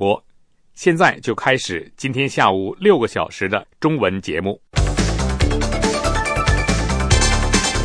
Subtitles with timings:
[0.00, 0.24] 播。
[0.72, 4.58] 现在就开始今天下午六个小时的中文节目。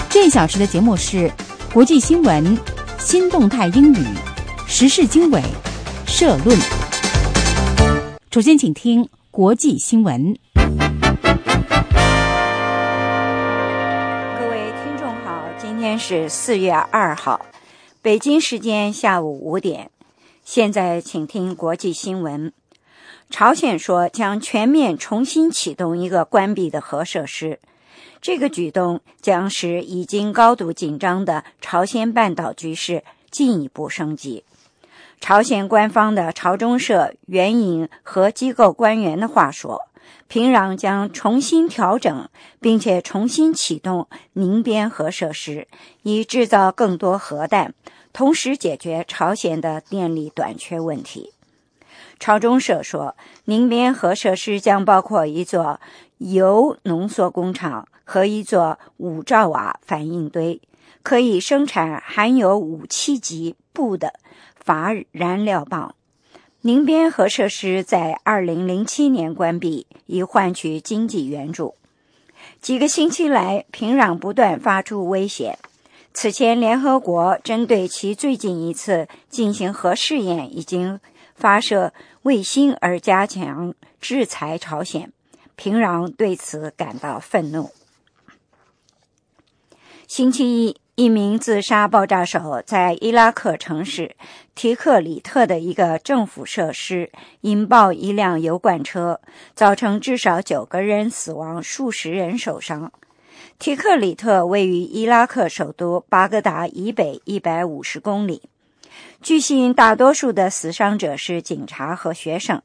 [0.09, 1.29] 这一小时的节目是
[1.73, 2.57] 国际新闻、
[2.97, 3.97] 新动态英语、
[4.65, 5.41] 时事经纬、
[6.07, 6.57] 社论。
[8.31, 10.37] 首先，请听国际新闻。
[10.53, 10.61] 各
[14.49, 17.45] 位听众好，今天是四月二号，
[18.01, 19.91] 北京时间下午五点。
[20.45, 22.53] 现在，请听国际新闻。
[23.31, 27.59] 朝鲜说将全面重新启动一个关闭的核设施，
[28.21, 34.43] 这个举动将使已经高度紧张的朝鲜半岛局势进一步升级。
[35.19, 39.81] 朝鲜官方的朝中社援引核机构官员的话说，
[40.27, 42.29] 平壤将重新调整
[42.61, 45.67] 并且重新启动宁边核设施，
[46.03, 47.73] 以制造更多核弹，
[48.15, 51.33] 同时解决朝鲜的电力短缺问题。
[52.17, 55.81] 朝中社说，宁边核设施将包括一座
[56.19, 60.61] 铀浓缩工厂和一座五兆瓦反应堆，
[61.03, 64.13] 可以生产含有武器级钚的
[64.55, 65.93] 乏燃料棒。
[66.61, 71.75] 宁边核设施在2007年关闭，以换取经济援助。
[72.61, 75.59] 几个星期来，平壤不断发出威胁。
[76.15, 80.99] 此前，联合国针对其最近一次进行核试验已经。
[81.35, 85.11] 发射卫星而加强制裁朝鲜，
[85.57, 87.71] 平壤对此感到愤怒。
[90.07, 94.15] 星期一，一名自杀爆炸手在伊拉克城市
[94.55, 99.19] 提克里特的一个政府设施引爆一辆油罐车，
[99.53, 102.93] 造成至少九个人死亡，数十人受伤。
[103.57, 108.43] 提克里特位于伊拉克首都巴格达以北一百五十公里。
[109.21, 112.61] 据悉，大多数的死伤者是警察和学生。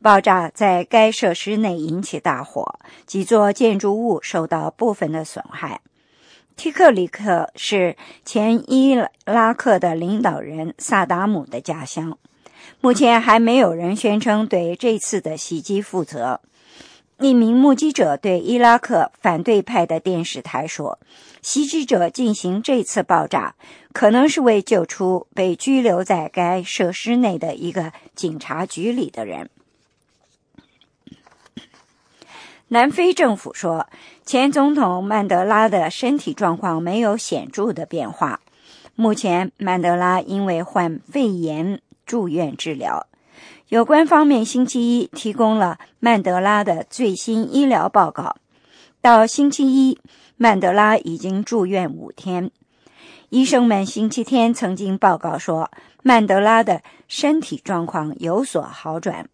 [0.00, 5.80] 爆炸在该设施内引起大火，几座建筑物受到部分的损害。
[6.56, 12.16] 提克里克是前伊拉克的领导人萨达姆的家乡。
[12.80, 16.40] 目前还没有人宣称对这次的袭击负责。
[17.20, 20.98] 一名目击者对伊拉克反对派的电视台说
[21.42, 23.54] ：“袭击者进行这次爆炸，
[23.92, 29.50] 可能是为救出被拘留在该设施内的一个警察局里的人。”
[32.68, 33.86] 南非政府说，
[34.24, 38.40] 前总统曼德拉的身体状况没有显著的变化。
[38.94, 43.06] 目前，曼德拉因为患肺炎住院治疗。
[43.70, 48.34] 有关方面星期一提供了曼德拉的最新医疗报告。
[49.00, 49.96] 到星期一，
[50.36, 52.50] 曼德拉已经住院五天。
[53.28, 55.70] 医生们星期天曾经报告说，
[56.02, 59.28] 曼德拉的身体状况有所好转。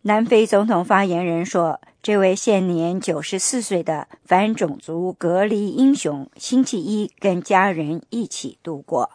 [0.00, 9.10] 南非总统发言人说：“这位现年九十四岁的反种族隔离英雄，星期一跟家人一起度过。”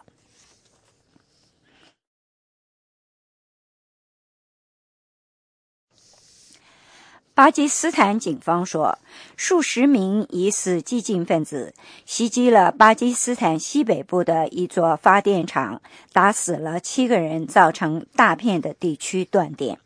[7.36, 8.98] 巴基斯坦警方说，
[9.36, 11.74] 数十名疑似激进分子
[12.06, 15.82] 袭击了巴基斯坦西北部的一座发电厂，
[16.14, 19.78] 打死了七个人，造成大片的地区断电。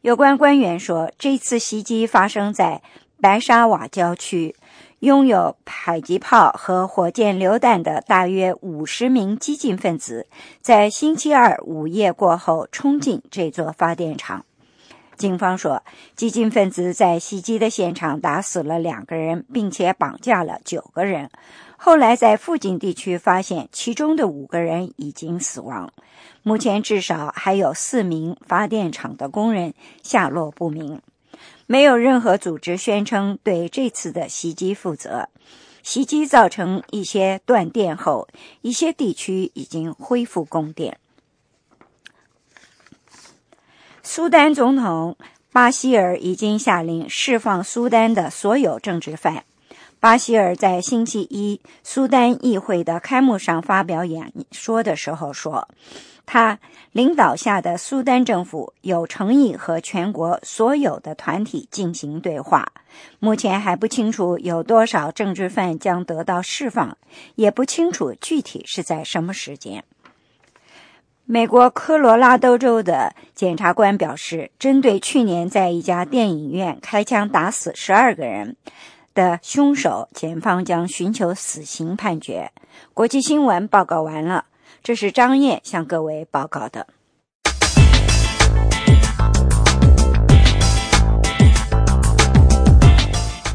[0.00, 2.82] 有关官员说，这次袭击发生在
[3.20, 4.56] 白沙瓦郊区，
[4.98, 10.26] 拥有迫击炮和火箭榴弹的大约五十名激进分子，
[10.60, 14.44] 在星期二午夜过后冲进这座发电厂。
[15.16, 15.82] 警方说，
[16.16, 21.30] 激进分子在袭击的现场打死了两个人，并且绑架了九个人。
[21.76, 25.92] 后来在附近地区发现，其中的五个人已经死亡。
[26.42, 31.00] 目前至少还有四名发电厂的工人下落不明。
[31.66, 35.28] 没有任何组织宣称对这次的袭击负责。
[35.82, 38.26] 袭击造成一些断电后，
[38.62, 40.98] 一些地区已经恢复供电。
[44.06, 45.16] 苏丹总统
[45.50, 49.44] 巴希尔已经下令释放苏丹的所有政治犯。
[49.98, 55.66] 巴希尔在星期一苏丹议会的开幕上发表演说的时候说
[56.26, 56.58] ：“他
[56.92, 62.70] 领导下的苏丹政府有诚意和全国所有的团体进行对话。
[63.18, 66.98] 目前还不清楚有多少政治犯将得到释放，
[67.36, 69.82] 也不清楚具体是在什么时间。”
[71.26, 78.56] 美国科罗拉多州的检察官表示，针对去年在一家电影院开枪打死十二个人
[79.14, 82.52] 的凶手，检方将寻求死刑判决。
[82.92, 84.44] 国际新闻报告完了，
[84.82, 86.86] 这是张燕向各位报告的。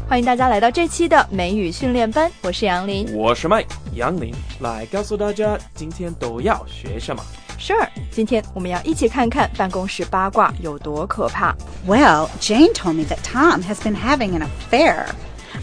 [0.08, 3.64] 欢迎大家来到这期的美语训练班，我是杨林，我是麦
[3.94, 7.22] 杨林，来告诉大家今天都要学什么。
[7.59, 11.55] Sure，今天我们要一起看看办公室八卦有多可怕。
[11.87, 15.07] Well, Jane told me that Tom has been having an affair.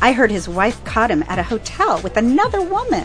[0.01, 3.05] I heard his wife caught him at a hotel with another woman.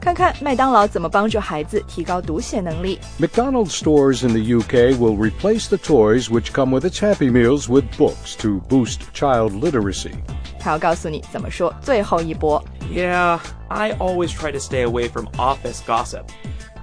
[0.00, 2.98] 看看麦当劳怎么帮助孩子提高读写能力。
[3.18, 7.68] McDonald's stores in the UK will replace the toys which come with its Happy Meals
[7.68, 10.12] with books to boost child literacy.
[10.58, 12.62] 他要告诉你怎么说最后一波。
[12.92, 13.38] Yeah,
[13.68, 16.24] I always try to stay away from office gossip.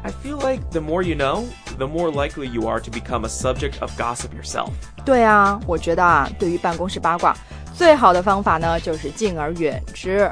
[0.05, 1.45] I feel like the more you know,
[1.77, 4.69] the more likely you are to become a subject of gossip yourself.
[5.05, 7.35] 对啊，我觉得啊，对于办公室八卦，
[7.73, 10.31] 最好的方法呢就是敬而远之。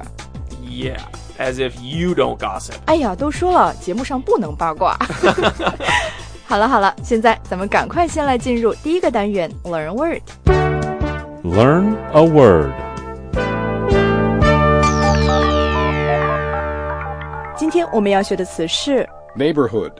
[0.63, 0.99] Yeah,
[1.37, 2.73] as if you don't gossip.
[2.85, 4.97] 哎呀，都说了节目上不能八卦。
[6.45, 10.21] 好了好了，现在咱们赶快先来进入第一个单元，Learn Word。
[11.43, 12.71] Learn a word.
[17.55, 19.93] 今天我们要学的词是 Neighborhood.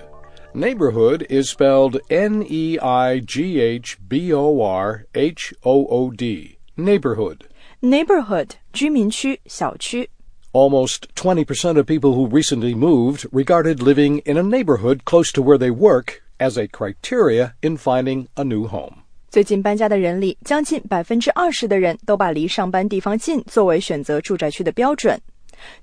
[0.54, 6.57] Neighborhood is spelled N E I G H B O R H O O D.
[6.75, 7.42] Neighborhood.
[7.81, 10.10] neighborhood，居民区、小区。
[10.51, 15.57] Almost 20% of people who recently moved regarded living in a neighborhood close to where
[15.57, 19.04] they work as a criteria in finding a new home.
[19.30, 25.21] 最近搬家的人里，将近百分之二十的人都把离上班地方近作为选择住宅区的标准。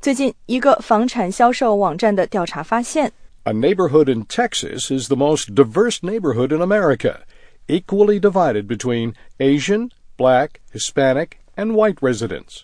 [0.01, 3.13] 最近，一个房产销售网站的调查发现，
[3.45, 7.21] A neighborhood in Texas is the most diverse neighborhood in America,
[7.69, 12.63] equally divided between Asian, black, Hispanic, and white residents.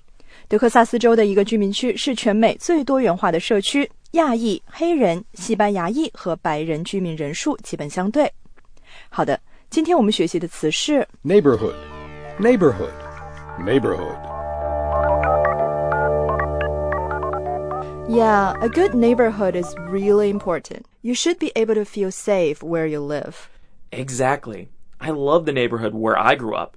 [0.48, 8.30] 德克萨斯州的一个居民区是全美最多元化的社区，亚裔、黑人、西班牙裔和白人居民人数基本相对。
[9.08, 9.40] 好的，
[9.70, 11.76] 今天我们学习的词是 Neighborhood.
[18.08, 20.86] Yeah, a good neighborhood is really important.
[21.02, 23.48] You should be able to feel safe where you live.
[23.90, 24.68] Exactly.
[25.00, 26.76] I love the neighborhood where I grew up.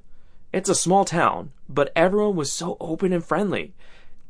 [0.52, 3.74] It's a small town, but everyone was so open and friendly.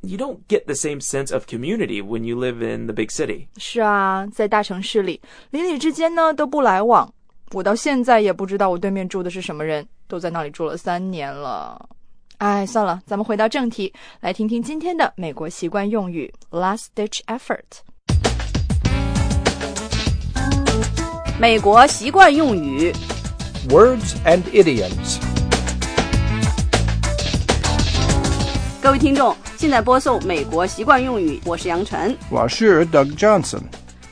[0.01, 3.47] You don't get the same sense of community when you live in the big city.
[3.57, 5.21] 是啊，在大城市里，
[5.51, 7.11] 邻里之间呢都不来往。
[7.53, 11.89] 我到现在也不知道我对面住的是什么人，都在那里住了三年了。
[12.40, 17.60] 哎，算了，咱们回到正题，来听听今天的美国习惯用语 “last ditch effort”。
[21.38, 22.94] 美国习惯用语
[23.68, 25.18] Words and idioms.
[28.80, 32.16] 各位听众，现在播送美国习惯用语，我是杨晨。
[32.30, 33.60] 我是 Doug Johnson.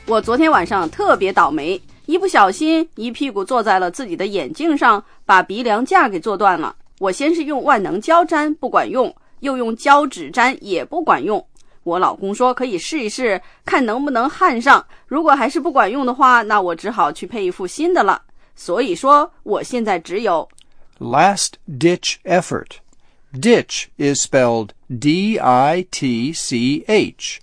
[0.05, 6.75] 我昨天晚上特别倒霉，一不小心一屁股坐在了自己的眼镜上，把鼻梁架给坐断了。
[6.99, 11.43] 我先是用万能胶粘，不管用；又用胶纸粘，也不管用。
[11.83, 14.85] 我老公说可以试一试，看能不能焊上。
[15.07, 18.21] 如果还是不管用的话，那我只好去配一副新的了。
[18.53, 20.47] 所以说，我现在只有
[20.99, 22.79] Last ditch effort.
[23.33, 27.39] Ditch is spelled D I T C H.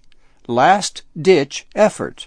[0.47, 2.25] Last ditch effort.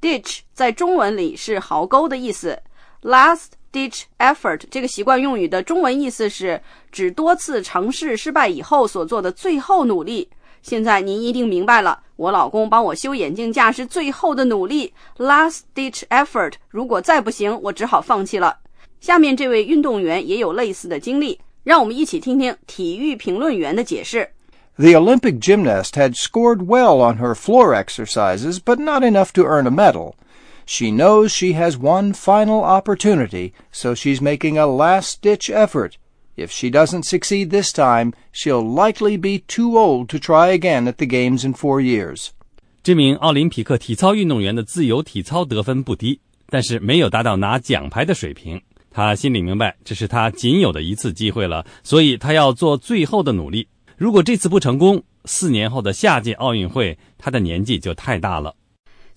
[0.00, 2.60] ditch 在中文里是壕沟的意思。
[3.02, 6.60] last ditch effort 这个习惯用语的中文意思是
[6.90, 10.28] 指多次尝试失败以后所做的最后努力。
[10.60, 16.54] 现在您一定明白了，我老公帮我修眼镜架是最后的努力，last ditch effort。
[16.68, 18.58] 如果再不行，我只好放弃了。
[19.00, 24.28] 下面这位运动员也有类似的经历，让我们一起听听体育评论员的解释。
[24.76, 29.70] The Olympic gymnast had scored well on her floor exercises, but not enough to earn a
[29.70, 30.14] medal.
[30.67, 35.93] She knows she has one final opportunity, so she's making a last ditch effort.
[36.35, 40.95] If she doesn't succeed this time, she'll likely be too old to try again at
[40.95, 42.29] the Games in four years.
[42.81, 48.61] 这名奥林匹克体操运动员的自由体操得分不低，但是没有达到拿奖牌的水平。
[48.89, 53.67] 他心里明白，这是他仅有的一次机会了，所以他要做最后的努力。
[53.97, 58.55] 如果这次不成功，四年后的下届奥运会，他的年纪就太大了。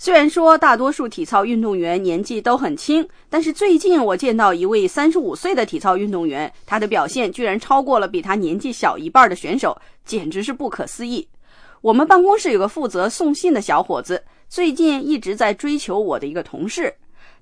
[0.03, 11.27] 虽然说大多数体操运动员年纪都很轻，但是最近我见到一位三十五岁的体操运动员，他的表现居然超过了比他年纪小一半的选手，简直是不可思议。
[11.81, 16.91] 我们办公室有个负责送信的小伙子，最近一直在追求我的一个同事。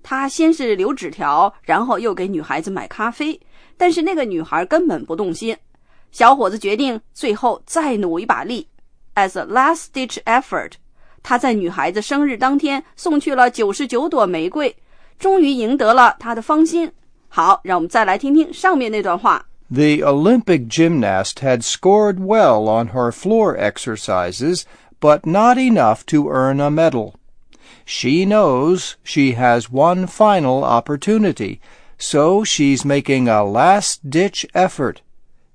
[0.03, 3.39] 他先是留纸条，然后又给女孩子买咖啡，
[3.77, 5.55] 但是那个女孩根本不动心。
[6.11, 8.67] 小伙子决定最后再努一把力
[9.15, 10.73] ，as a last ditch effort。
[11.22, 14.74] 他在女孩子生日当天送去了九十九朵玫瑰，
[15.18, 16.92] 终于赢得了她的芳心。
[17.28, 19.46] 好，让我们再来听听上面那段话。
[19.70, 24.64] The Olympic gymnast had scored well on her floor exercises,
[25.00, 27.14] but not enough to earn a medal.
[27.86, 31.60] She knows she has one final opportunity,
[31.98, 35.00] so she's making a last ditch effort.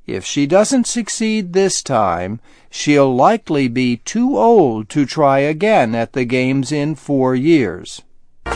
[0.05, 2.39] If she doesn't succeed this time,
[2.71, 7.99] she'll likely be too old to try again at the Games in four years.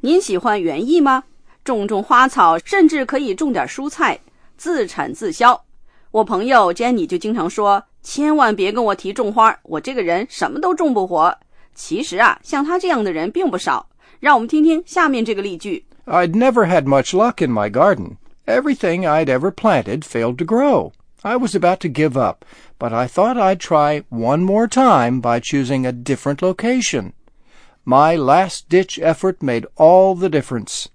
[0.00, 1.24] 您喜欢园艺吗？
[1.64, 4.18] 种种花草，甚至可以种点蔬菜，
[4.56, 5.64] 自产自销。
[6.12, 11.36] 我朋友 Jenny 就经常说：“千万别跟我提种花，我这个人什么都种不活。”
[11.74, 13.86] 其实啊，像他这样的人并不少。
[14.20, 18.16] 让我们听听下面这个例句：“I'd never had much luck in my garden.
[18.46, 20.92] Everything I'd ever planted failed to grow.
[21.22, 22.44] I was about to give up,
[22.78, 27.12] but I thought I'd try one more time by choosing a different location.
[27.82, 30.86] My last ditch effort made all the difference.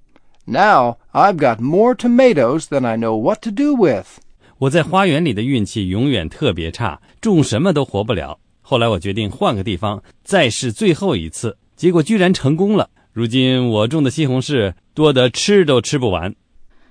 [0.45, 4.19] Now I've got more tomatoes than I know what to do with.
[4.59, 8.39] 我在花园里的运气永远特别差，种什么都活不了。
[8.61, 12.89] 后来我决定换个地方，再试最后一次，结果居然成功了。
[13.16, 16.34] 如今我种的西红柿多得吃都吃不完。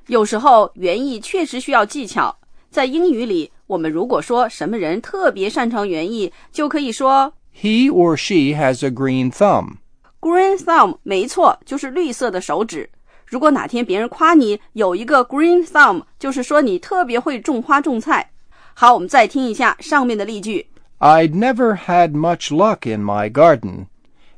[0.08, 2.36] 有时候园艺确实需要技巧。
[2.72, 9.76] 在英语里，我们如果说什么人特别擅长园艺，就可以说 He or she has a green thumb.
[10.20, 12.90] Green thumb，没错，就是绿色的手指。
[13.28, 18.32] 如果哪天别人夸你有一个 green thumb，就是说你特别会种花种菜。
[18.74, 20.66] 好，我们再听一下上面的例句。
[20.98, 23.86] I'd never had much luck in my garden.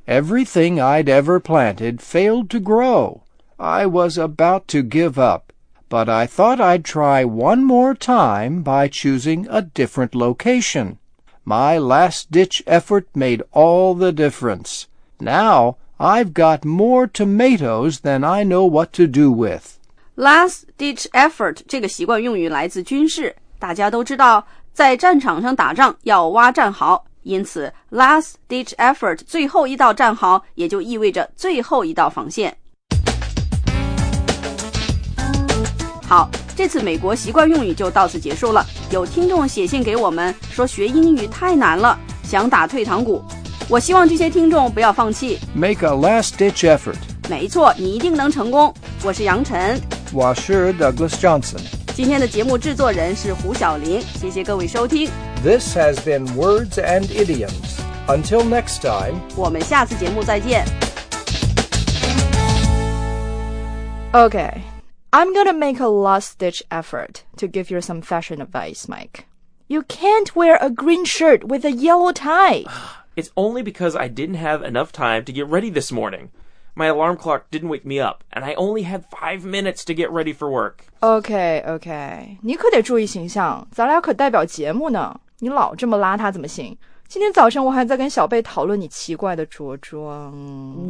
[0.06, 3.22] Everything I'd ever planted failed to grow.
[3.58, 5.52] I was about to give up,
[5.88, 10.98] but I thought I'd try one more time by choosing a different location.
[11.44, 14.86] My last ditch effort made all the difference.
[15.20, 19.78] Now I've got more tomatoes than I know what to do with.
[20.16, 32.55] Last ditch effort 这个习惯用语来自军事，大家都知道，在战场上打仗要挖战壕， 因此 last ditch effort 最后一道战壕也就意味着最后一道防线。
[36.07, 38.65] 好，这次美国习惯用语就到此结束了。
[38.91, 43.21] 有听众写信给我们说学英语太难了，想打退堂鼓。
[43.67, 45.37] 我希望这些听众不要放弃。
[45.53, 46.95] Make a last-ditch effort.
[47.29, 48.73] 没错，你一定能成功。
[49.03, 49.77] 我是杨晨，
[50.13, 51.86] 我是 Douglas Johnson.
[51.96, 55.10] 今天的节目制作人是胡小玲，谢谢各位收听，
[55.42, 57.80] This has been Words and Idioms.
[58.08, 60.64] Until next time, 我们下次节目再见。
[64.12, 64.60] Okay,
[65.10, 69.26] I'm gonna make a last-ditch effort to give you some fashion advice, Mike.
[69.68, 72.64] You can't wear a green shirt with a yellow tie.
[73.14, 76.30] It's only because I didn't have enough time to get ready this morning.
[76.76, 80.08] My alarm clock didn't wake me up, and I only had five minutes to get
[80.10, 80.76] ready for work.
[81.00, 85.20] OK OK，你可得注意形象，咱俩可代表节目呢。
[85.40, 86.76] 你老这么邋遢怎么行？
[87.08, 90.32] 今天早上我还在跟小贝讨论你奇怪的着装。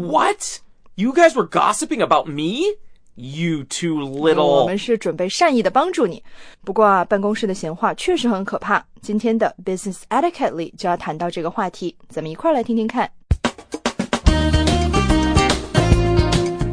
[0.08, 0.60] What?
[0.94, 2.76] You guys were gossiping about me?
[3.14, 4.66] You two 我 little.
[4.66, 6.22] 们是准备善意的帮助你，
[6.64, 8.86] 不过啊，办公室的闲话确实很可怕。
[9.00, 13.10] 今天的 Business Etiquette 里就要谈到这个话题，咱们一块儿来听听看。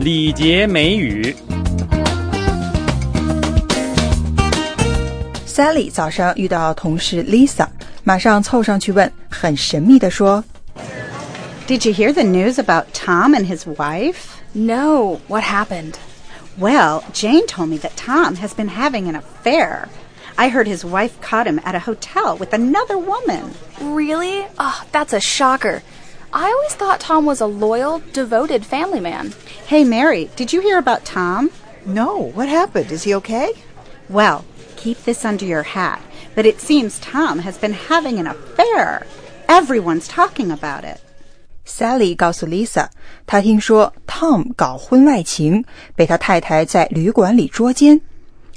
[0.03, 1.35] 礼节美语。
[5.45, 7.67] Sally 早上遇到同事 Lisa，
[8.03, 10.43] 马上凑上去问，很神秘地说
[11.67, 14.39] Did you hear the news about Tom and his wife?
[14.53, 15.95] No, what happened?
[16.57, 19.87] Well, Jane told me that Tom has been having an affair.
[20.35, 23.53] I heard his wife caught him at a hotel with another woman.
[23.81, 24.45] Really?
[24.57, 25.83] Oh, that's a shocker.
[26.33, 29.33] I always thought Tom was a loyal, devoted family man.
[29.65, 31.49] Hey, Mary, did you hear about Tom?
[31.85, 32.91] No, what happened?
[32.91, 33.53] Is he okay?
[34.09, 36.01] Well, keep this under your hat,
[36.35, 39.05] but it seems Tom has been having an affair.
[39.47, 41.01] Everyone's talking about it.
[41.65, 42.89] Sally 告诉 Lisa，
[43.25, 45.63] 她听说 Tom 搞婚外情，
[45.95, 48.01] 被他太太在旅馆里捉奸。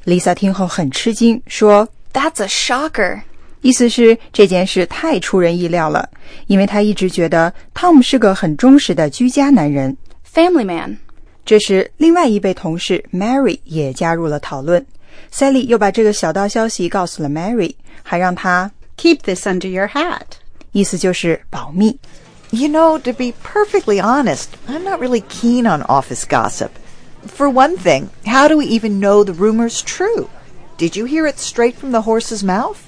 [0.05, 3.23] Lisa 听后很吃惊，说 That's a shocker.
[3.61, 6.09] 意思是这件事太出人意料了，
[6.47, 9.97] 因为她一直觉得 Tom 是个很忠实的居家男人。
[10.35, 10.99] Family man.
[11.45, 14.85] 这时，另外一位同事 Mary 也加入了讨论。
[15.33, 20.23] Sally 又把这个小道消息告诉了 Mary，还让她 Keep this under your hat.
[20.73, 21.99] 意思就是保密。
[22.51, 26.71] You know, to be perfectly honest, I'm not really keen on office gossip.
[27.27, 30.29] For one thing, how do we even know the rumor's true?
[30.77, 32.86] Did you hear it straight from the horse's mouth?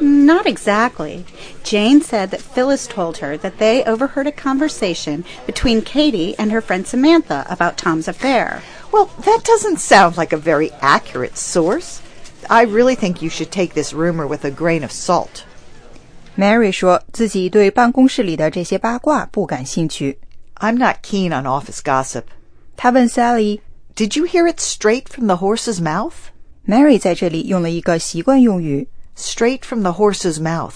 [0.00, 1.24] Not exactly.
[1.64, 6.60] Jane said that Phyllis told her that they overheard a conversation between Katie and her
[6.60, 8.62] friend Samantha about Tom's affair.
[8.92, 12.00] Well, that doesn't sound like a very accurate source.
[12.48, 15.44] I really think you should take this rumor with a grain of salt.
[16.36, 20.18] Mary 说自己对办公室里的这些八卦不感兴趣。
[20.56, 22.24] I'm not keen on office gossip.
[22.76, 23.60] 她问 Sally。
[23.96, 26.30] Did you hear it straight from the horse's mouth?
[26.64, 30.73] Mary 在这里用了一个习惯用语 Straight from the horse's mouth.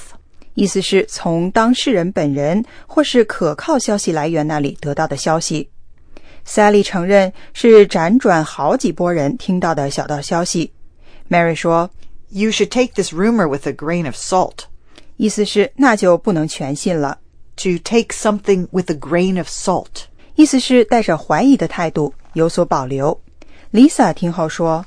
[0.54, 5.70] 意思是从当事人本人或是可靠消息来源那里得到的消息。
[6.48, 10.72] Sally 承认是辗转好几波人听到的小道消息。
[11.30, 11.90] Mary 说
[12.30, 14.66] You should take this rumor with a grain of salt.
[15.18, 17.20] 意思是那就不能全信了。
[17.58, 20.06] To take something with a grain of salt.
[20.36, 23.20] 意思是带着怀疑的态度，有所保留。
[23.74, 24.86] Lisa 听后说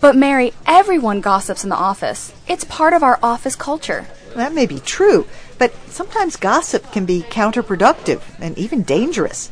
[0.00, 2.32] But Mary, everyone gossips in the office.
[2.48, 4.06] It's part of our office culture.
[4.34, 5.26] That may be true,
[5.58, 9.50] but sometimes gossip can be counterproductive and even dangerous.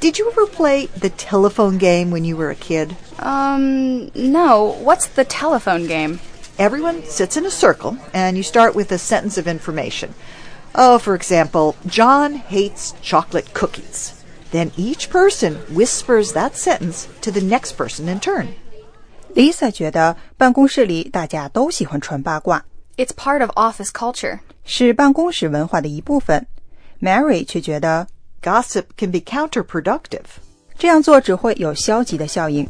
[0.00, 2.96] Did you ever play the telephone game when you were a kid?
[3.18, 4.76] Um, no.
[4.82, 6.20] What's the telephone game?
[6.58, 10.14] Everyone sits in a circle and you start with a sentence of information.
[10.74, 14.22] Oh, for example, John hates chocolate cookies.
[14.50, 18.54] Then each person whispers that sentence to the next person in turn.
[19.34, 22.64] Lisa 觉得办公室里大家都喜欢传八卦
[22.96, 24.38] ，It's part of office culture.
[24.64, 26.46] 是办公室文化的一部分。
[27.02, 28.06] Mary 却觉得
[28.40, 30.22] Gossip can be counterproductive.
[30.78, 32.68] 这样做只会有消极的效应。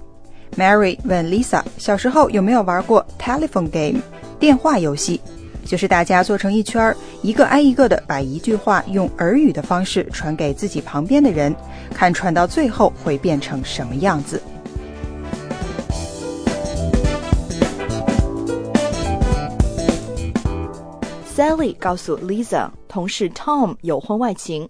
[0.56, 4.00] Mary 问 Lisa 小时候有没有玩过 telephone game
[4.40, 5.20] 电话游戏，
[5.66, 11.54] 就是大家坐成一圈儿，一个挨一个的把一句话用耳语的方式传给自己旁边的人，
[11.92, 14.40] 看传到最后会变成什么样子。
[21.33, 24.67] Sally 告诉 Lisa，同事 Tom 有婚外情。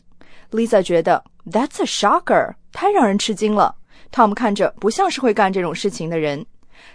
[0.52, 3.76] Lisa 觉得 That's a shocker，太让人吃惊了。
[4.12, 6.46] Tom 看着不像是会干这种事情的人。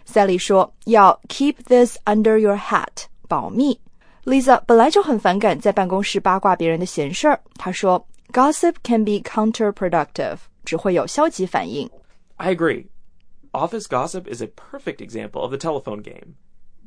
[0.06, 3.80] Sally 说要 keep this under your hat，保密。
[4.24, 11.88] Lisa 本来就很反感在办公室八卦别人的闲事儿，她说 Gossip can be counterproductive，只会有消极反应。
[12.36, 12.86] I agree.
[13.52, 16.34] Office gossip is a perfect example of the telephone game.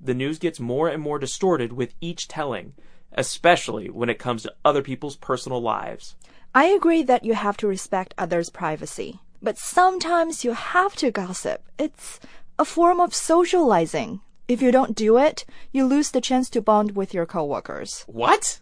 [0.05, 2.75] The news gets more and more distorted with each telling,
[3.13, 6.17] especially when it comes to other people's personal lives.
[6.55, 11.63] I agree that you have to respect others' privacy, but sometimes you have to gossip.
[11.79, 12.19] It's
[12.59, 14.21] a form of socializing.
[14.49, 18.05] If you don't do it, you lose the chance to bond with your coworkers.
[18.07, 18.59] What?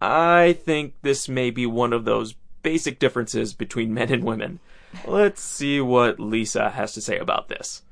[0.00, 4.58] I think this may be one of those basic differences between men and women.
[5.06, 7.82] Let's see what Lisa has to say about this.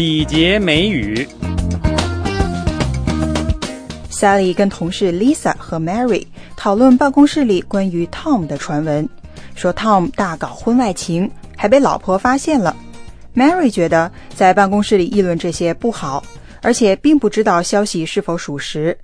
[0.00, 1.28] 礼节美语。
[4.10, 9.06] Sally 跟同事 Lisa 和 Mary 讨论办公室里关于 Tom 的传闻，
[9.54, 12.74] 说 Tom 大搞婚外情，还被老婆发现了。
[13.36, 16.24] Mary 觉得在办公室里议论这些不好，
[16.62, 18.96] 而且并不知道消息是否属实。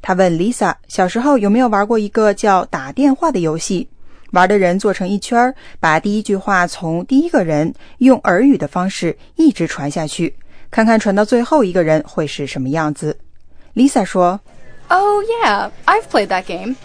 [0.00, 3.88] 他问 Lisa 小时候有没有玩过一个叫打电话的游戏，
[4.30, 10.32] 玩的人坐成一圈，把第一句话从第一个人用耳语的方式一直传下去，
[10.73, 13.17] 看看传到最后一个人会是什么样子。
[13.75, 14.39] Lisa 说。
[14.89, 16.75] Oh, yeah, I've played that game.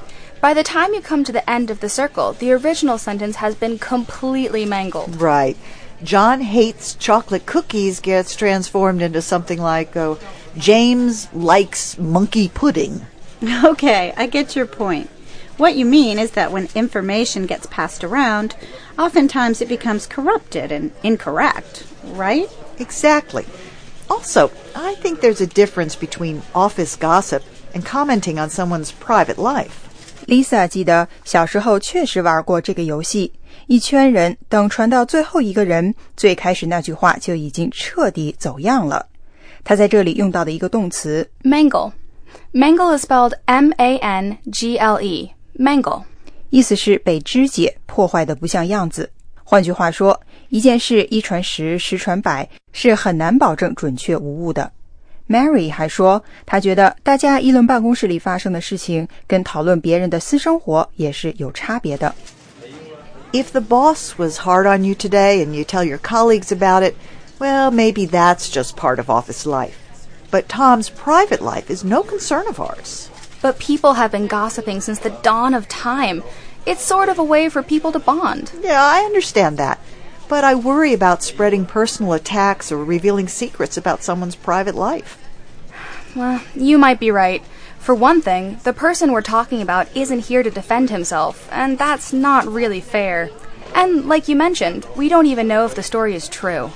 [0.41, 3.55] By the time you come to the end of the circle, the original sentence has
[3.55, 5.17] been completely mangled.
[5.17, 5.57] Right.
[6.03, 10.19] John hates chocolate cookies gets transformed into something like, oh,
[10.59, 13.07] James likes monkey pudding.
[13.65, 15.09] Okay, I get your point.
[15.57, 18.57] What you mean is that when information gets passed around,
[18.99, 22.51] oftentimes it becomes corrupted and incorrect, right?
[22.79, 23.47] Exactly.
[24.09, 27.41] Also, I think there's a difference between office gossip
[27.75, 29.71] and commenting on someone's private life.
[30.27, 33.33] Lisa 记得小时候确实玩过这个游戏，
[33.67, 39.07] 一圈人等传到最后一个人，最开始那句话就已经彻底走样了。
[39.63, 41.93] 她在这里用到的一个动词 Mangle.
[42.53, 45.33] Mangle is spelled M A N G L E.
[45.59, 46.05] Mangle.
[46.51, 49.11] 意思是被肢解、破坏的不像样子。
[49.43, 54.71] 换句话说， 一件事一传十，十传百，是很难保证准确无误的。
[55.29, 62.15] Mary 还说，她觉得大家议论办公室里发生的事情，跟讨论别人的私生活也是有差别的。
[63.33, 66.95] If the boss was hard on you today and you tell your colleagues about it,
[67.39, 69.73] well, maybe that's just part of office life.
[70.31, 73.09] But Tom's private life is no concern of ours.
[73.41, 76.23] But people have been gossiping since the dawn of time.
[76.65, 78.53] It's sort of a way for people to bond.
[78.63, 79.79] Yeah, I understand that.
[80.29, 85.19] But I worry about spreading personal attacks or revealing secrets about someone's private life.
[86.17, 87.43] Well, you might be right.
[87.79, 92.13] For one thing, the person we're talking about isn't here to defend himself, and that's
[92.13, 93.29] not really fair.
[93.75, 96.71] And like you mentioned, we don't even know if the story is true.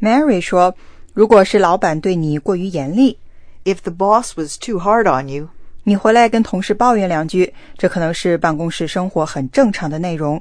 [0.00, 3.18] Mary 说：“如果是老板对你过于严厉，
[3.64, 5.50] If the boss was too hard on you,
[5.84, 10.40] 你回来跟同事抱怨两句，这可能是办公室生活很正常的内容。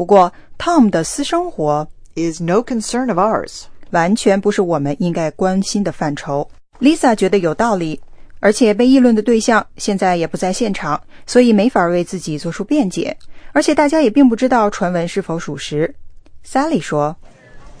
[0.00, 3.64] 不过，Tom 的私生活 is no concern of ours.
[3.90, 6.50] 完全不是我们应该关心的范畴。
[6.80, 8.00] ”Lisa 觉得有道理，
[8.38, 13.14] 而且被议论的对象现在也不在现场，所以没法为自己做出辩解。
[13.52, 15.94] 而且大家也并不知道传闻是否属实。
[16.46, 17.14] Sally 说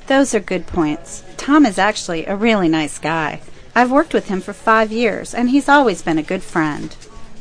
[0.06, 1.20] Those are good points.
[1.38, 3.38] Tom is actually a really nice guy.
[3.72, 6.90] I've worked with him for five years, and he's always been a good friend.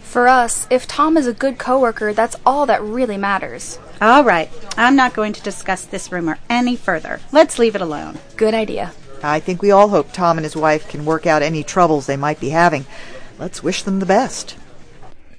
[0.09, 3.78] For us, if Tom is a good coworker, that's all that really matters.
[4.00, 7.20] All right, I'm not going to discuss this rumor any further.
[7.33, 8.18] Let's leave it alone.
[8.37, 8.92] Good idea.
[9.22, 12.16] I think we all hope Tom and his wife can work out any troubles they
[12.16, 12.85] might be having.
[13.38, 14.54] Let's wish them the best.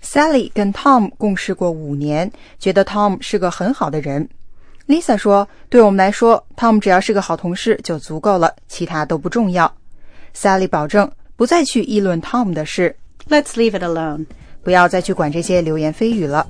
[0.01, 4.27] Sally 跟 Tom 共事过五年，觉得 Tom 是个很好的人。
[4.87, 9.73] Lisa 说：“对我们来说，Tom 只要是个好同事就足够了，其他都不重要。”
[10.35, 12.95] Sally 保证不再去议论 Tom 的事，
[13.29, 14.25] Let's leave it alone.
[14.62, 16.46] 不要再去管这些流言蜚语了。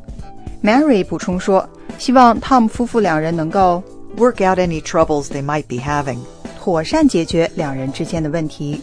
[0.62, 1.68] Mary 补充说
[1.99, 3.83] ：“希望 Tom 夫妇两人能够
[4.16, 6.18] Work out any troubles they might be having.
[6.59, 8.81] 妥善解决两人之间的问题。”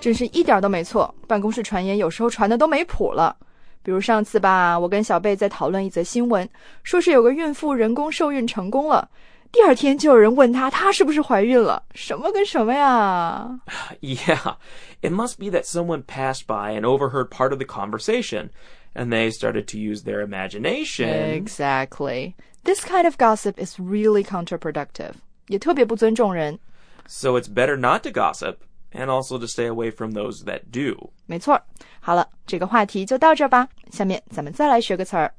[0.00, 1.14] 真是一点都没错。
[1.26, 3.34] 办公室传言有时候传的都没谱了。
[3.82, 6.48] 比如上次吧，我跟小贝在讨论一则新闻，
[6.82, 9.08] 说是有个孕妇人工受孕成功了，
[9.53, 13.59] 第二天就有人问她她是不是怀孕了，什么跟什么呀？
[14.01, 14.55] Yeah,
[15.01, 18.49] it must be that someone passed by and overheard part of the conversation,
[18.93, 21.09] and they started to use their imagination.
[21.09, 22.35] Exactly.
[22.63, 25.13] This kind of gossip is really counterproductive.
[25.47, 26.59] 也特别不尊重人。
[27.07, 28.57] So it's better not to gossip,
[28.93, 31.11] and also to stay away from those that do.
[31.25, 31.59] 没错。
[31.99, 33.67] 好了，这个话题就到这儿吧。
[33.91, 35.33] 下面咱们再来学个词儿。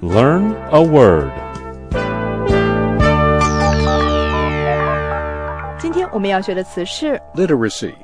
[0.00, 1.32] Learn a word.
[5.82, 7.94] 今天我们要学的词是 Literacy.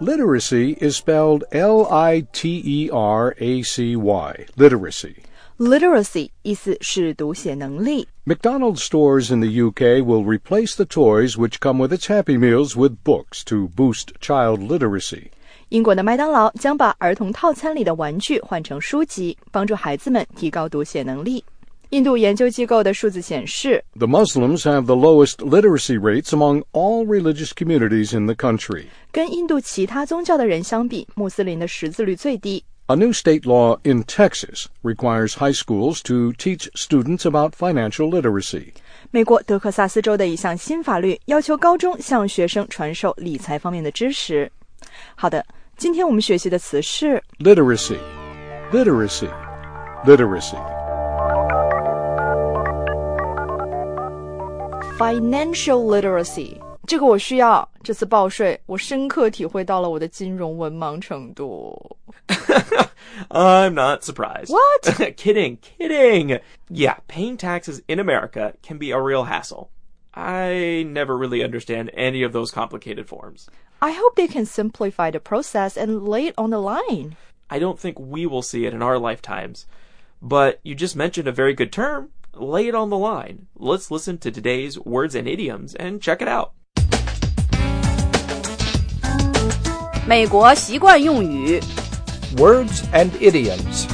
[0.00, 4.46] Literacy is spelled L I T E R A C Y.
[4.56, 5.14] Literacy.
[5.58, 8.08] literacy，意思是读写能力。
[8.24, 12.74] McDonald's stores in the UK will replace the toys which come with its Happy Meals
[12.76, 15.30] with books to boost child literacy.
[15.68, 21.44] 英国的麦当劳将把儿童套餐里的玩具换成书籍，帮助孩子们提高读写能力。
[21.90, 28.86] 印度研究机构的数字显示， The Muslims have the lowest literacy rates among all religious communities in the country.
[29.10, 32.64] 跟印度其他宗教的人相比，穆斯林的识字率最低。
[32.86, 38.72] A new state law in Texas requires high schools to teach students about financial literacy.
[39.10, 44.50] 美国德克萨斯州的一项新法律要求高中向学生传授理财方面的知识。
[45.14, 45.44] 好的，
[45.76, 47.98] 今天我们学习的词是 Literacy.
[48.72, 49.28] Literacy.
[54.98, 56.60] financial literacy。
[56.86, 57.68] 这个我需要。
[57.82, 61.96] 这次报税，我深刻体会到了我的金融文盲程度。
[63.28, 64.50] I'm not surprised.
[64.50, 65.16] What?
[65.16, 66.40] kidding, kidding.
[66.68, 69.68] Yeah, paying taxes in America can be a real hassle.
[70.14, 73.48] I never really understand any of those complicated forms.
[73.80, 77.16] I hope they can simplify the process and lay it on the line.
[77.50, 79.66] I don't think we will see it in our lifetimes.
[80.20, 82.10] But you just mentioned a very good term.
[82.36, 83.46] Lay it on the line.
[83.54, 86.50] Let's listen to today's words and idioms and check it out.
[90.06, 91.60] 美国习惯用语，
[92.36, 93.86] Words and idioms.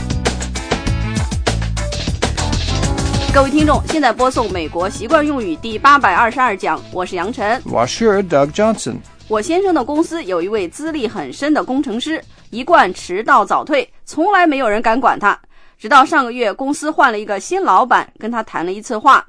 [3.34, 7.60] 各位听众，现在播送美国习惯用语第八百二十二讲，我是杨晨。
[7.64, 8.96] Washer Doug Johnson.
[9.28, 15.38] 我先生的公司有一位资历很深的工程师，一贯迟到早退，从来没有人敢管他。
[15.77, 19.25] 直到上个月，公司换了一个新老板，跟他谈了一次话，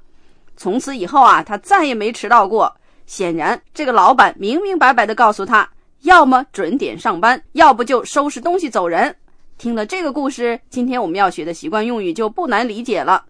[0.56, 2.74] 从此以后啊，他再也没迟到过。
[3.06, 5.68] 显然，这个老板明明白白的告诉他，
[6.02, 9.14] 要么准点上班，要不就收拾东西走人。
[9.58, 13.24] 听了这个故事，今天我们要学的习惯用语就不难理解了。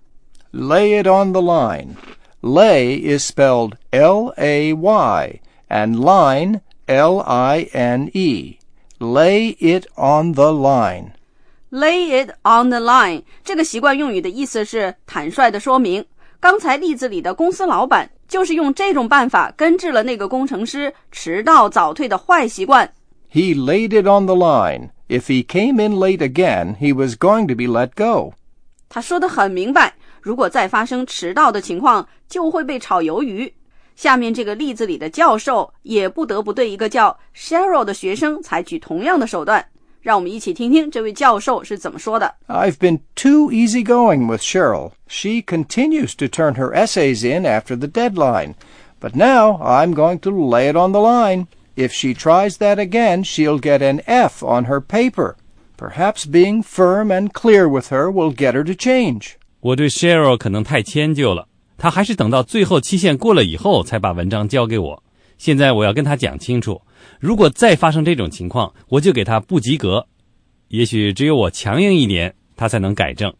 [0.52, 1.88] Lay it on the line.
[2.40, 8.58] Lay is spelled L A Y and line L I N E.
[8.98, 11.12] Lay it on the line.
[11.74, 16.04] Lay it on the line 这个习惯用语的意思是坦率的说明。
[16.38, 22.88] 刚才例子里的公司老板就是用这种办法根治了那个工程师迟到早退的坏习惯。
[23.32, 24.90] He laid it on the line.
[25.08, 28.34] If he came in late again, he was going to be let go.
[28.88, 33.52] 他说的很明白，如果再发生迟到的情况，就会被炒鱿鱼。
[33.96, 39.66] 下面这个例子里的教授也不得不对一个叫 Cheryl 的学生采取同样的手段。
[40.03, 42.33] 让我们一起听听这位教授是怎么说的。
[42.47, 44.91] I've been too easygoing with Cheryl.
[45.07, 48.55] She continues to turn her essays in after the deadline.
[49.01, 51.47] But now I'm going to lay it on the line.
[51.75, 55.35] If she tries that again, she'll get an F on her paper.
[55.77, 59.35] Perhaps being firm and clear with her will get her to change.
[59.61, 65.02] 我对 Cheryl 可能太迁就了，他还是等到最后期限过了以后才把文章交给我。
[65.44, 66.80] 现在我要跟他讲清楚，
[67.20, 70.06] 如果再发生这种情况，我就给他不及格。
[70.68, 73.30] 也许只有我强硬一点，他才能改正。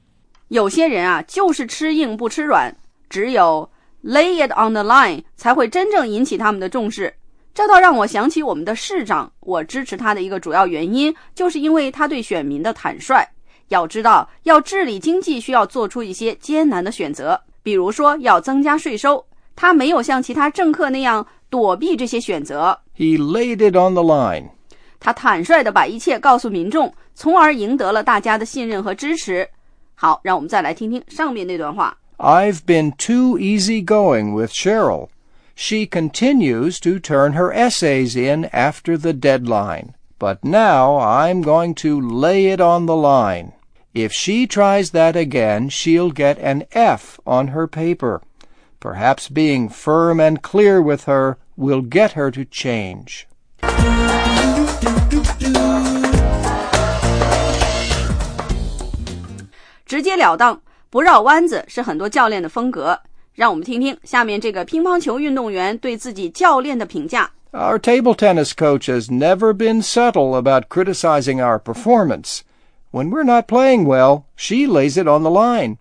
[0.48, 2.76] 有些人啊，就是吃硬不吃软，
[3.08, 3.70] 只有
[4.04, 7.14] lay it on the line 才会真正引起他们的重视。
[7.54, 13.26] 这倒让我想起我们的市长，我支持他的一个主要原因，就是因为他对选民的坦率。
[13.68, 19.24] 要知道，要治理经济，需要做出一些艰难的选择，比如说要增加税收。
[19.56, 24.49] 他没有像其他政客那样躲避这些选择， He laid it on the line.
[24.99, 29.49] 他坦率地把一切告诉民众，从而赢得了大家的信任和支持。
[29.95, 31.97] 好，让我们再来听听上面那段话。
[32.17, 35.07] I've been too easygoing with Cheryl.
[35.55, 39.93] She continues to turn her essays in after the deadline.
[40.19, 43.53] But now I'm going to lay it on the line.
[43.93, 48.21] If she tries that again, she'll get an F on her paper.
[48.84, 53.26] Perhaps being firm and clear with her will get her to change.
[67.54, 72.44] Our table tennis coach has never been subtle about criticizing our performance.
[72.90, 75.78] When we're not playing well, she lays it on the line.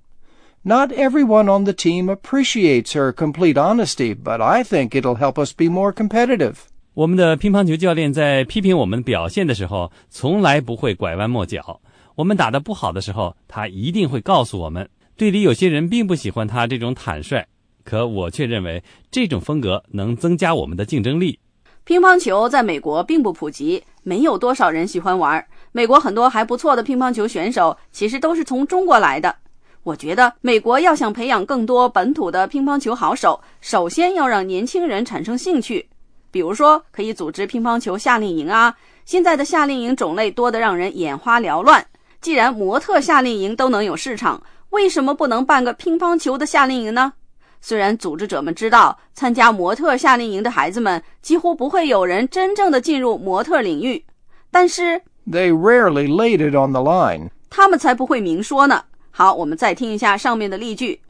[0.66, 5.52] Not everyone on the team appreciates her complete honesty, but I think it'll help us
[5.54, 6.54] be more competitive.
[6.94, 11.82] 我们的乒乓球教练在批评我们表现的时候，从来不会拐弯抹角。
[12.16, 14.90] 我们打得不好的时候，他一定会告诉我们。
[15.18, 17.46] 队里有些人并不喜欢他这种坦率，
[17.84, 21.38] 可我却认为这种风格能增加我们的竞争力。
[21.84, 25.46] 乒乓球在美国并不普及，没有多少人喜欢玩。
[25.74, 29.36] 美国很多还不错的乒乓球选手其实都是从中国来的。
[29.84, 35.86] 我觉得美国要想培养更多本土的乒乓球好手，首先要让年轻人产生兴趣。
[36.32, 38.74] 比如说，可以组织乒乓球夏令营啊。
[39.04, 41.86] 现在的夏令营种类多得让人眼花缭乱。
[42.22, 47.12] 既然模特夏令营都能有市场，为什么不能办个乒乓球的夏令营呢？
[47.60, 54.06] 虽然组织者们知道，参加模特夏令营的孩子们几乎不会有人真正的进入模特领域，
[54.50, 57.30] 但是 They rarely laid it on the line.
[57.50, 58.84] 他们才不会明说呢。
[59.13, 61.01] 好，我们再听一下上面的例句。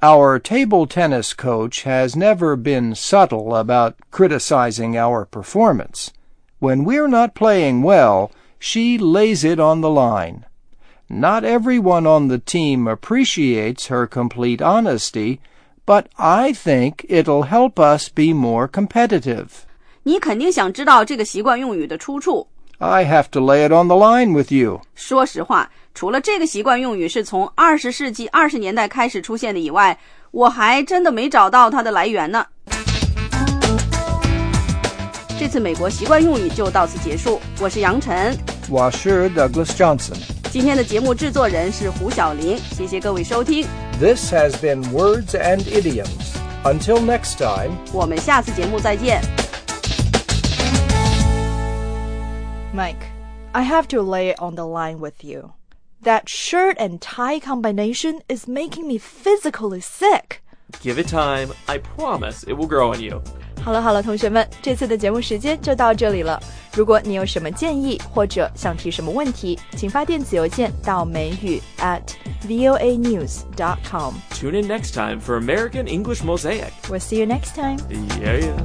[0.00, 6.08] Our table tennis coach has never been subtle about criticizing our performance.
[6.60, 10.44] When we're not playing well, she lays it on the line.
[11.08, 15.38] Not everyone on the team appreciates her complete honesty,
[15.86, 19.48] but I think it'll help us be more competitive.
[20.02, 22.48] 你肯定想知道这个习惯用语的出处。
[22.78, 24.80] I have to lay it on the line with you.
[24.94, 29.98] 说实话，除了这个习惯用语是从二十世纪二十年代开始出现的以外，
[30.32, 32.44] 我还真的没找到它的来源呢。
[35.38, 37.40] 这次美国习惯用语就到此结束。
[37.60, 38.36] 我是杨晨，
[38.70, 40.16] Washer Douglas Johnson.
[40.50, 43.66] 今天的节目制作人是胡小玲，谢谢各位收听，
[43.98, 46.34] This has been Words and Idioms.
[46.64, 47.72] Until next time.
[47.92, 49.20] 我们下次节目再见。
[52.78, 53.06] Mike,
[53.52, 55.52] I have to lay it on the line with you.
[56.02, 60.42] That shirt and tie combination is making me physically sick.
[60.82, 61.52] Give it time.
[61.66, 63.22] I promise it will grow on you.
[63.62, 66.38] 好了好了，同学们，这次的节目时间就到这里了。
[66.74, 72.02] 如果你有什么建议或者想提什么问题，请发电子邮件到美语 at
[72.42, 74.12] voa news dot com。
[74.32, 76.72] Tune in next time for American English Mosaic.
[76.90, 77.78] We'll see you next time.
[78.20, 78.56] Yeah, yeah.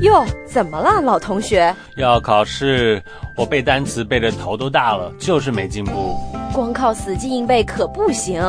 [0.00, 1.74] 哟，怎么了，老同学？
[1.96, 3.02] 要考试，
[3.36, 6.16] 我背单词背得头都大了，就是没进步。
[6.52, 8.42] 光靠死记硬背可不行。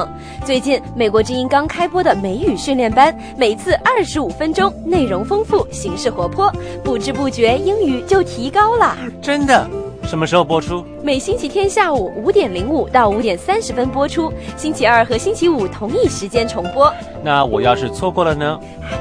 [0.45, 6.51] 最近美国之音刚开播的美语训练班，每次二十五分钟，内容丰富，形式活泼，
[6.83, 8.97] 不知不觉英语就提高了。
[9.21, 9.69] 真的？
[10.03, 10.83] 什么时候播出？
[11.01, 16.91] 每星期天下午五点零五到五点三十分播出，星期二和星期五同一时间重播。
[17.23, 18.59] 那我要是错过了呢？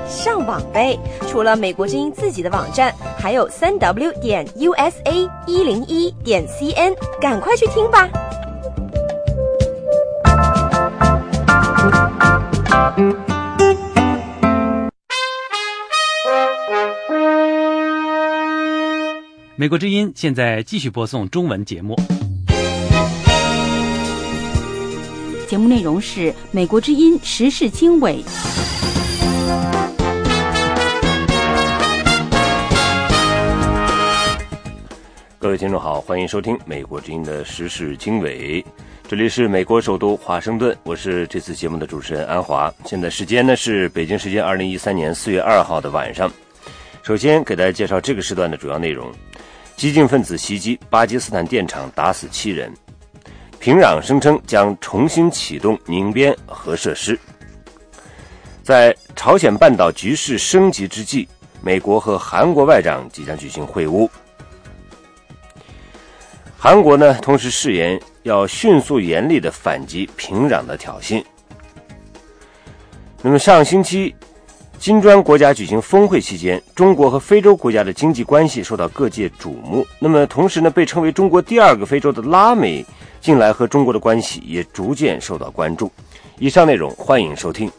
[0.09, 0.97] 上网呗！
[1.29, 8.09] 除了美国之音自己的网站，还有三 w 点 usa 一零一点 cn，赶快去听吧。
[19.61, 21.95] 美国之音现在继续播送中文节目。
[25.47, 28.25] 节目内容是美国之音时事经纬。
[35.39, 38.65] 各位听众好，欢迎收听美国之音的时事经纬。
[39.07, 42.73] 这里是美国首都华盛顿，我是这次节目的主持人安华。
[42.87, 46.33] 现在时间呢是北京时间二零一三年四月二号的晚上。
[47.03, 49.11] 首先给大家介绍这个时段的主要内容：
[49.81, 52.71] 激进分子袭击巴基斯坦电厂，打死七人；
[53.59, 57.19] 平壤声称将重新启动宁边核设施。
[58.63, 61.27] 在朝鲜半岛局势升级之际，
[61.63, 64.07] 美国和韩国外长即将举行会晤。
[66.59, 71.25] 韩国呢，同时誓言要迅速严厉的反击平壤的挑衅。
[73.23, 74.15] 那么上星期，
[74.81, 79.87] 金砖国家举行峰会期间，中国和非洲国家的经济关系受到各界瞩目。
[79.99, 82.83] 那么同时呢，被称为中国第二个非洲的拉美，
[83.21, 85.93] 近来和中国的关系也逐渐受到关注。
[86.39, 87.71] 以上内容欢迎收听。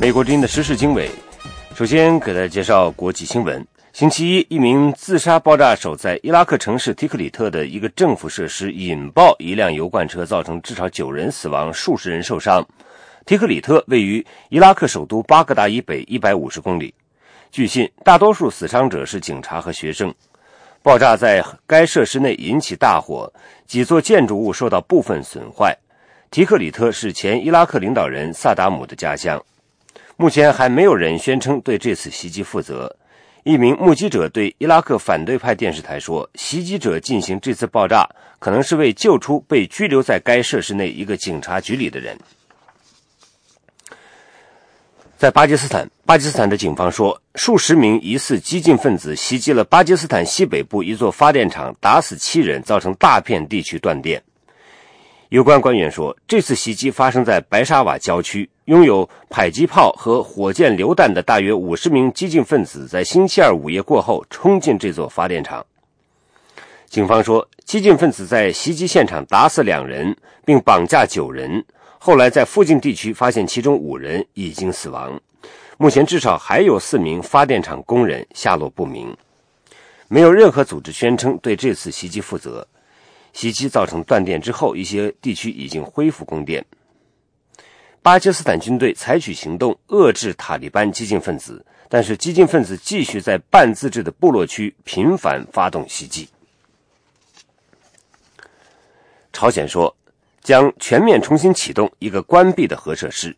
[0.00, 1.10] 美国之音的时事经纬。
[1.74, 3.62] 首先给大家介绍国际新闻。
[3.92, 12.66] 星期一，一名自杀爆炸手在伊拉克城市提克里特的一个政府设施引爆一辆油罐车，造成至少九人死亡，数十人受伤。
[13.26, 16.94] 提克里特位于伊拉克首都巴格达以北一百五十公里。
[17.50, 20.12] 据信，大多数死伤者是警察和学生。
[20.82, 23.30] 爆炸在该设施内引起大火，
[23.66, 25.76] 几座建筑物受到部分损坏。
[26.30, 29.38] 提克里特是前伊拉克领导人萨达姆的家乡。
[30.16, 32.96] 目前还没有人宣称对这次袭击负责。
[33.44, 42.16] 一名目击者对伊拉克反对派电视台说：“袭击者进行这次爆炸，可能是为救出被拘留在该设施内一个警察局里的人。”
[45.18, 54.22] 在巴基斯坦，巴基斯坦的警方说，数十名疑似激进分子袭击了巴基斯坦西北部一座发电厂，打死七人，造成大片地区断电。
[55.32, 58.46] 有关官员说，这次袭击发生在白沙瓦郊区。
[58.66, 65.64] 拥有迫击炮和火箭榴弹的大约五十名激进分子在星期二午夜过后冲进这座发电厂。
[66.84, 70.14] 警方说，激进分子在袭击现场打死两人，
[70.44, 71.64] 并绑架九人。
[71.98, 75.18] 后来在附近地区发现其中五人已经死亡。
[75.78, 79.16] 目前至少还有四名发电厂工人下落不明。
[80.08, 82.68] 没有任何组织宣称对这次袭击负责。
[83.32, 86.64] 袭击造成断电之后，一些地区已经恢复供电。
[88.02, 96.28] 巴基斯坦军队采取行动遏制塔利班激进分子，但是激进分子继续在半自治的部落区频繁发动袭击。
[99.32, 99.96] 朝鲜说
[100.42, 103.36] 将全面重新启动一个关闭的核设施，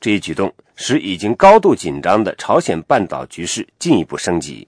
[0.00, 4.66] 这一举动使已经高度紧张的朝鲜半岛局势进一步升级。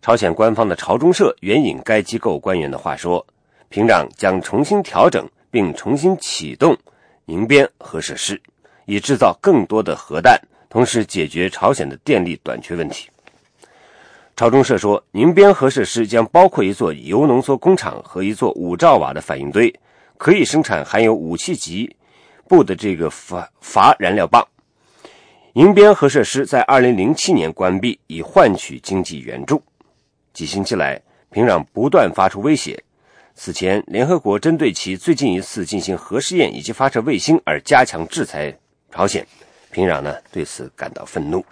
[0.00, 3.26] 朝鲜官方的朝中社援引该机构官员的话说。
[3.68, 6.76] 平壤将重新调整并重新启动
[7.26, 8.40] 宁边核设施，
[8.86, 13.08] 以制造更多的核弹，同时解决朝鲜的电力短缺问题。
[14.34, 19.74] 朝中社说，宁边核设施将包括一座铀浓缩工厂和一座五兆瓦的反应堆，
[20.16, 21.96] 可以生产含有武器级
[22.46, 24.46] 布的这个筏筏燃料棒。
[25.52, 29.60] 宁边核设施在2007年关闭，以换取经济援助。
[30.32, 32.80] 几星期来，平壤不断发出威胁。
[33.40, 38.52] 此前，联合国针对其最近一次进行核试验以及发射卫星而加强制裁
[38.90, 39.24] 朝鲜。
[39.70, 41.44] 平壤呢对此感到愤怒。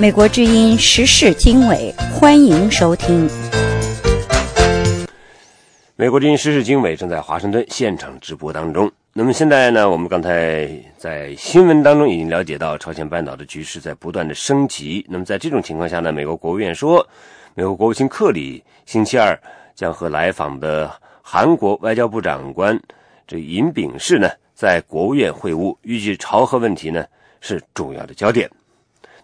[0.00, 3.30] 美国之音时事经纬，欢迎收听。
[5.94, 8.90] 美国之音时事经纬正在华盛顿现场直播当中。
[9.12, 10.68] 那么现在呢，我们刚才
[10.98, 15.06] 在新闻当中已经了解到，朝鲜半岛的局势在不断的升级。
[15.08, 17.06] 那么在这种情况下呢，美国国务院说。
[17.58, 19.34] 美国国务卿克里星期二
[19.74, 20.92] 将和来访的
[21.22, 22.78] 韩国外交部长官
[23.26, 27.06] 这尹炳世呢在国务院会晤，预计朝核问题呢
[27.40, 28.50] 是主要的焦点。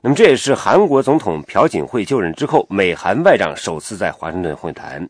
[0.01, 5.07] 那么这也是韩国总统朴槿惠就任之后，美韩外长首次在华盛顿会谈。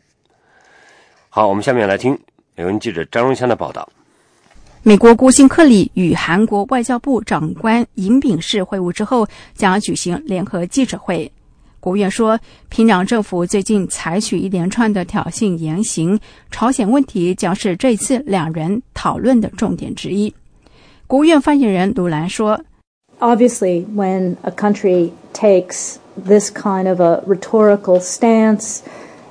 [1.29, 2.19] 好，我们下面来听
[2.57, 3.87] 美文记者张荣香的报道。
[4.81, 11.31] 美国国务卿克里与韩国外交部长官尹炳世会晤之后，将举行联合记者会。
[11.82, 12.38] 国务院说，
[12.68, 16.18] 平壤政府最近采取一连串的挑衅言行，
[16.50, 20.34] 朝鲜问题将是这次两人讨论的重点之一。
[21.06, 22.60] 国务院发言人卢兰说：“
[23.20, 28.80] Obviously, when a country takes this kind of a rhetorical stance,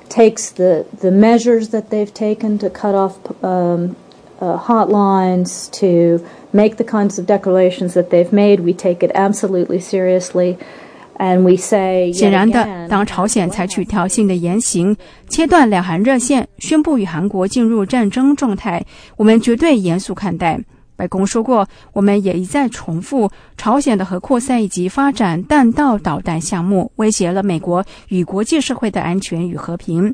[0.08, 3.12] takes the the measures that they've taken to cut off
[3.42, 3.94] um,
[4.40, 9.78] uh, hotlines, to make the kinds of declarations that they've made, we take it absolutely
[9.78, 10.56] seriously.”
[12.13, 14.95] 显然的，当朝鲜采取挑衅的言行，
[15.29, 18.85] 切断两韩热线，宣布与韩国进入战争状态，
[19.17, 20.59] 我们绝对严肃看待。
[20.95, 30.13] 白宫说过，我们也一再重复，朝鲜的核扩散以及发展弹道导弹项目，威胁了美国与国际社会的安全与和平。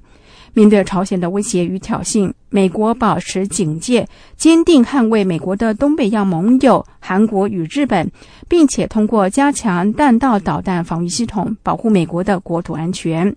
[0.53, 8.09] 面对朝鲜的威胁与挑衅，美国保持警戒，坚定捍卫美国的东北亚盟友韩国与日本，
[8.47, 13.35] 并且通过加强弹道导弹防御系统保护美国的国土安全。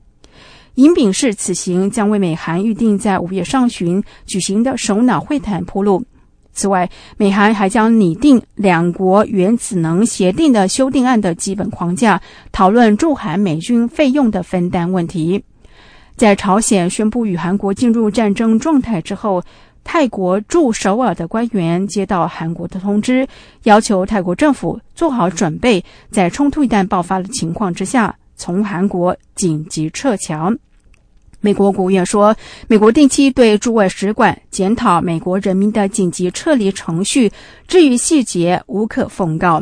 [0.76, 6.02] 尹炳世此行将为美韩预定在五月上旬举行的首脑会谈铺路。
[6.54, 12.20] 此外，美韩还将拟定两国原子能协定的修订案的基本框架，
[12.52, 15.42] 讨论驻韩美军费用的分担问题。
[16.16, 19.42] 在朝鲜宣布与韩国进入战争状态之后，
[19.84, 23.26] 泰国驻首尔的官员接到韩国的通知，
[23.64, 30.52] 要求泰国政府做好准备，在冲突一旦爆发的情况之下，从韩国紧急撤侨。
[31.40, 32.36] 美国国务院说，
[32.68, 37.32] 美国定期对驻外使馆检讨美国人民的紧急撤离程序，
[37.66, 39.60] 至于细节无可奉告。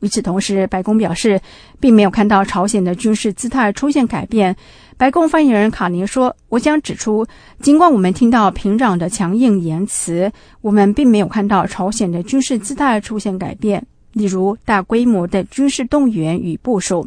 [0.00, 1.40] 与此同时，白宫表示，
[1.80, 4.54] 并没有看到朝鲜的军事姿态出现改变。
[5.02, 7.26] 白宫发言人卡尼说：“我想指出，
[7.58, 10.30] 尽管我们听到平壤的强硬言辞，
[10.60, 17.04] 我们并没有看到朝鲜的军事姿态出现改变，例如大规模的军事动员与部署。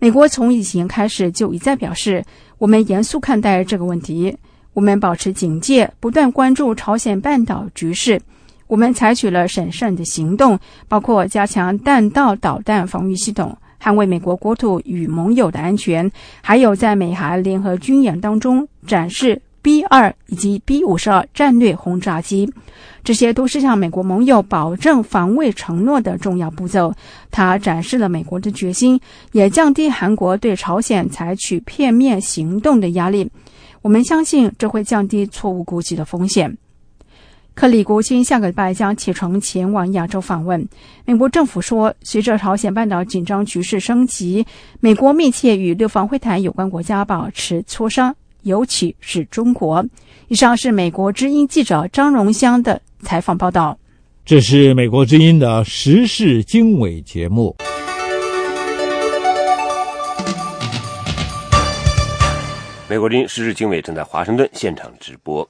[0.00, 2.24] 美国从以前开始就一再表示，
[2.58, 4.36] 我们严肃看待这个问题，
[4.72, 8.20] 我们保持警戒，不断关注朝鲜半岛局势。
[8.66, 10.58] 我们采取了审慎的行动，
[10.88, 16.10] 包括加强弹道导弹防御系统。”捍卫美国国土与盟友的安全，
[16.42, 22.50] 还有在美韩联合军演当中展示 B 二以及 B 五十二战略轰炸机，
[23.04, 26.94] 这些都是向美国盟友保证防卫承诺的重要步骤。
[27.30, 29.00] 它展示了美国的决心，
[29.32, 33.30] 也降低韩国对朝鲜采取片面行动的压力。
[33.82, 36.56] 我们相信这会降低错误估计的风险。
[37.60, 40.66] 克里国军下个礼拜将启程前往亚洲访问。
[41.04, 44.46] 美国政府说，随着朝鲜半岛紧张局势升级，
[44.80, 49.84] 美国密切与六方会谈有关国家保持磋商，尤其是中国。
[50.28, 53.78] 以上是美国之音记者张荣香的采访报道。
[54.24, 57.54] 这是美国之音的时事经纬节目。
[62.88, 65.46] 美国之音时事经纬正在华盛顿现场直播。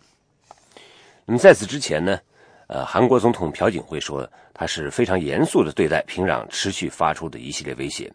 [1.25, 2.19] 那么在此之前呢，
[2.67, 8.11] 呃，韩国总统朴槿惠说，他是非常严肃的对待平壤持续发出的一系列威胁。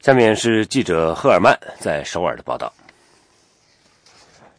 [0.00, 2.72] 下面是记者赫尔曼在首尔的报道。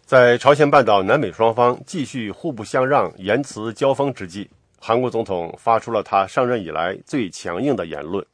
[0.06, 4.50] 在朝鲜半岛南北双方继续互不相让、言辞交锋之际，
[4.80, 8.26] 韩国总统发出了他上任以来最强硬的言论。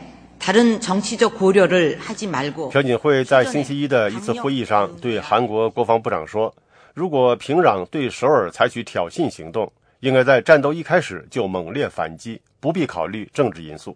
[2.72, 6.52] 朴槿惠在星期一的一次会议上对韩国国防部长说
[6.96, 13.96] ：“如果平壤对首尔采取挑衅行动，应该在战斗一开始就猛烈反击，不必考虑政治因素。”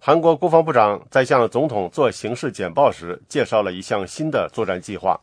[0.00, 5.20] 韩国国防部长在向总统做形势简报时，介绍了一项新的作战计划。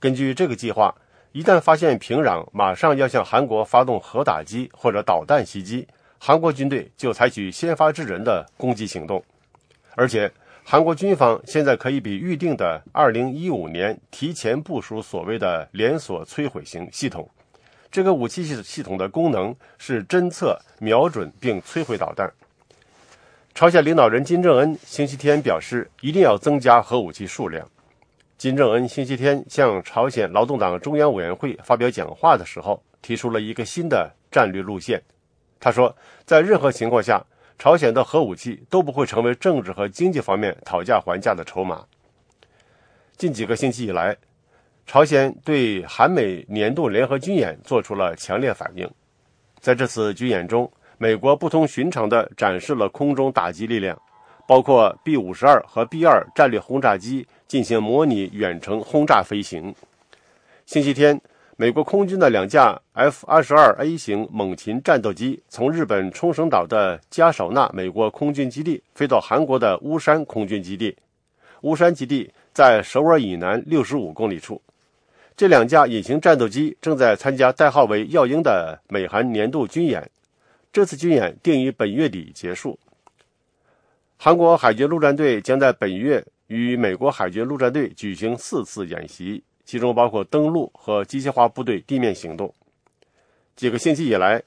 [0.00, 0.94] 根据这个计划，
[1.32, 5.86] 一旦发现平壤马上要向韩国发动核打击或者导弹袭击，
[6.18, 9.22] 韩国军队就采取先发制人的攻击行动。
[9.94, 10.30] 而且，
[10.64, 17.28] 韩国军方现在可以比预定的2015年提前部署所谓的连锁摧毁型系统。
[17.90, 22.32] 这个武器系系统的功能是侦测、瞄准并摧毁导弹。
[23.54, 27.68] 朝鲜领导人金正恩星期天表示，一定要增加核武器数量。
[28.38, 35.02] 金正恩星期天向朝鲜劳动党中央委员会发表讲话的时候，提出了一个新的战略路线。
[35.60, 37.22] 他说，在任何情况下。
[37.62, 41.86] 朝鲜的核武器都不会成为政治和经济方面讨价还价的筹码。
[43.16, 44.16] 近几个星期以来，
[44.84, 48.90] 朝鲜对韩美年度联合军演做出了强烈反应。
[49.60, 53.96] 在这次军演中，美国不同寻常地展示了空中打击力量，
[54.44, 59.72] 包括 B 五十二和 B 二战略轰炸机进行模拟远程轰炸飞行。
[60.66, 61.20] 星期天，
[61.62, 70.96] 美国空军的两架 F-22A 型猛禽战斗机从日本冲绳岛的加少纳美国空军基地飞到韩国的乌山空军基地。
[71.60, 74.60] 乌山基地在首尔以南65公里处。
[75.36, 80.10] 这两架隐形战斗机正在参加代号为“耀鹰”的美韩年度军演。
[80.72, 82.76] 这次军演定于本月底结束。
[84.16, 92.52] 韩国海军陆战队将在本月与美国海军陆战队举行四次演习，其中包括登陆和机械化部队地面行动。
[93.56, 94.42] 几个星期以来，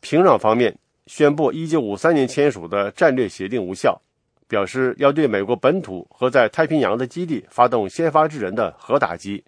[0.00, 0.74] 平壤方面
[1.06, 4.00] 宣布1953年签署的战略协定无效，
[4.48, 9.44] 表示要对美国本土和在太平洋的基地发动先发制人的核打击。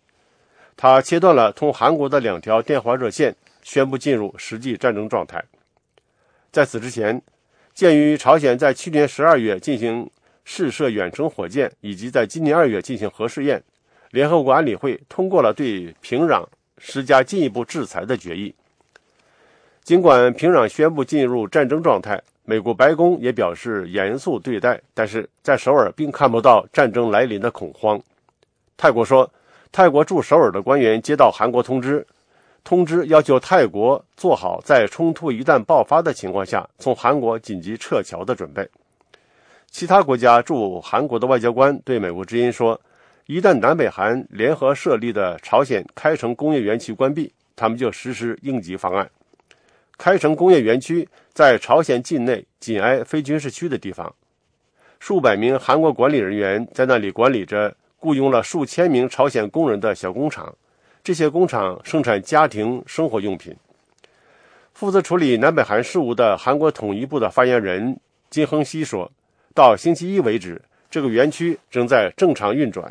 [0.76, 5.42] 他切断了通韩国的两条电话热线，宣布进入实际战争状态。
[6.52, 7.22] 在此之前，
[7.72, 10.10] 鉴于朝鲜在去年十二月进行
[10.44, 13.64] 试射远程火箭，以及在今年二月进行核试验，
[14.10, 16.44] 联合国安理会通过了对平壤
[16.78, 18.54] 施加进一步制裁的决议。
[19.82, 28.00] 尽管平壤宣布进入战争状态，美国白宫也表示严肃对待，但是在首尔并看不到战争来临的恐慌。
[28.76, 29.30] 泰国说，
[29.72, 32.06] 泰国驻首尔的官员接到韩国通知。
[32.64, 38.68] 通知要求泰国做好在冲突一旦爆发的情况下从韩国紧急撤侨的准备。
[39.70, 42.78] 其他国家驻韩国的外交官对美国之音说
[43.28, 49.10] ：“一旦南北韩联合设立的朝鲜开城工业园区关闭，他们就实施应急方案。
[49.98, 54.14] 开城工业园区在朝鲜境内紧挨非军事区的地方，
[54.98, 60.56] 数百名韩国管理人员在那里管理着雇佣了数千名朝鲜工人的小工厂。”
[61.04, 63.54] 这些工厂生产家庭生活用品。
[64.72, 68.00] 负责处理南北韩事务的韩国统一部的发言人
[68.30, 69.12] 金亨熙说
[69.54, 72.90] ：“到星期一为止，这个园区正在正常运转。”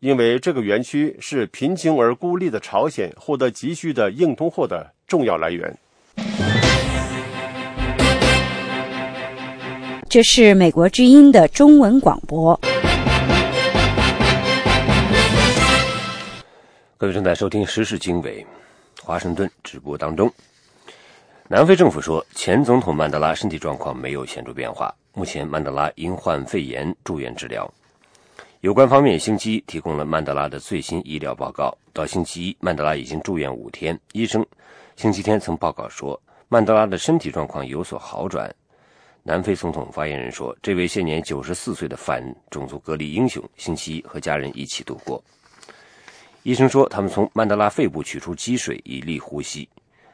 [0.00, 5.76] 因为这个园区是贫穷而孤立的朝鲜获得急需的硬通货的重要来源。
[10.08, 12.58] 这是美国之音的中文广播。
[16.96, 18.46] 各位正在收听时事经纬，
[19.02, 20.32] 华盛顿直播当中。
[21.48, 27.68] 南非政府说，前总统曼德拉身体状况没有显著变化，目前曼德拉因患肺炎住院治疗。
[28.60, 33.96] 有关方面星期一提供了曼德拉的最新医疗报告，到星期一，曼德拉已经住院五天。
[34.10, 34.44] 医生
[34.96, 38.52] 星期天曾报告说，曼德拉的身体状况有所好转。
[39.22, 45.22] 南非总统发言人说，这位现年九十四岁的反种族隔离英雄，星期一和家人一起度过。
[46.42, 49.68] 医生说，他们从曼德拉肺部取出积水，以利呼吸。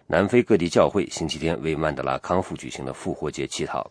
[0.06, 3.86] 南非各地教会星期天为曼德拉康复举行了复活节祈祷。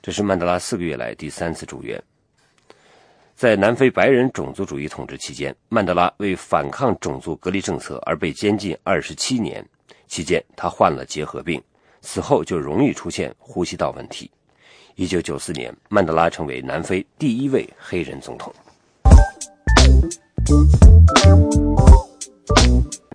[0.00, 2.02] 这是曼德拉四个月来第三次住院。
[3.36, 9.62] 在南非白人种族主义统治期间，曼德拉为反抗种族隔离政策而被监禁二十七年。
[10.08, 11.62] 期间，他患了结核病，
[12.00, 14.30] 此后就容易出现呼吸道问题。
[14.94, 18.50] 一九九四年，曼德拉成为南非第一位黑人总统。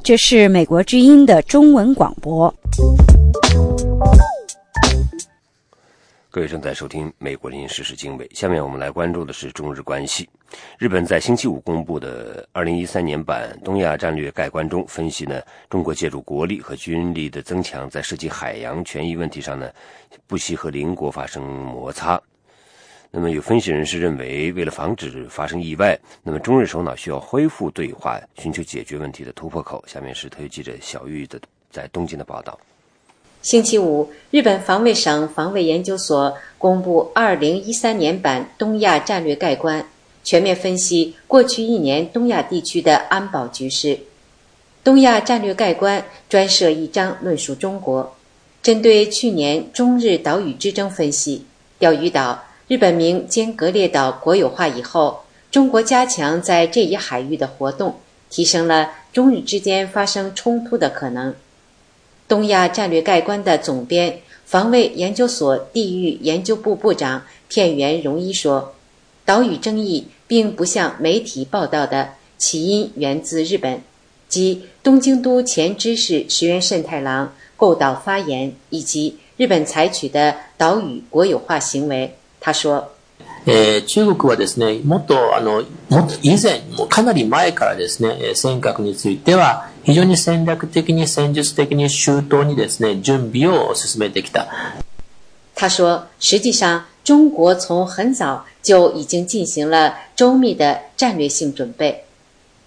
[0.04, 2.54] 这是美国之音的中文广播。
[6.34, 10.30] 各位正在收听美国之音时事经纬，下面我们来关注的是中日关系。
[10.78, 19.70] 日本在星期五公布的二零一三年版东亚战略概观中分析呢，中国借助国力和军力的增强，在涉及海洋权益问题上呢，
[20.26, 22.18] 不惜和邻国发生摩擦。
[23.10, 29.84] 那么，有分析人士认为，为了防止发生意外，那么中日首脑需要恢复对话，寻求解决问题的突破口。
[29.86, 31.38] 下面是特约记者小玉的
[31.70, 32.58] 在东京的报道。
[33.42, 39.84] 星期五，日本防卫省防卫研究所公布二零一三年版东亚战略概观，
[40.24, 43.98] 全面分析过去一年东亚地区的安保局势。
[44.84, 48.16] 东亚战略概观专设一章论述中国，
[48.62, 51.44] 针对去年中日岛屿之争分析，
[51.80, 52.44] 钓鱼岛。
[52.68, 55.20] 日本名兼格列岛国有化以后，
[55.50, 57.96] 中国加强在这一海域的活动，
[58.30, 61.34] 提升了中日之间发生冲突的可能。
[62.32, 68.74] 东亚战略概观的总编、防卫研究所地域研究部部长片原荣一说
[69.26, 73.82] ：“岛屿争议并不像媒体报道的起因源自日本，
[74.30, 82.16] 即东京都前知事石原慎太郎购岛发言以及日本采取的岛屿国有化行为。
[82.40, 82.94] 他说。
[83.48, 94.48] えー、中国はですね、もっと、あの、もっと以前、もうかなり前からですね、尖閣については、非常に戦略的に戦術的に周到にですね、準備を進めてきた。
[95.56, 102.06] 他说，实际上，中国从很早就已经进行了周密的战略性准备。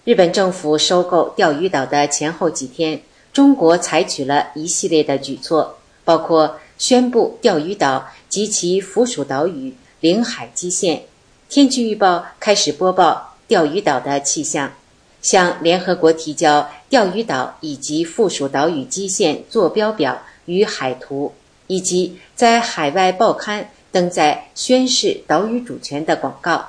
[0.03, 3.01] 日本政府收购钓鱼岛的前后几天，
[3.31, 9.73] 中国采取了一系列的举措，包括宣布钓鱼岛及其附属岛屿。
[10.05, 11.01] 领海基线，
[11.49, 14.71] 天气预报开始播报钓鱼岛的气象，
[15.19, 21.33] 向联合国提交钓鱼岛以及附属岛屿基线坐标表与海图，
[21.65, 26.63] 以及在海外报刊登载宣示岛屿主权的广告。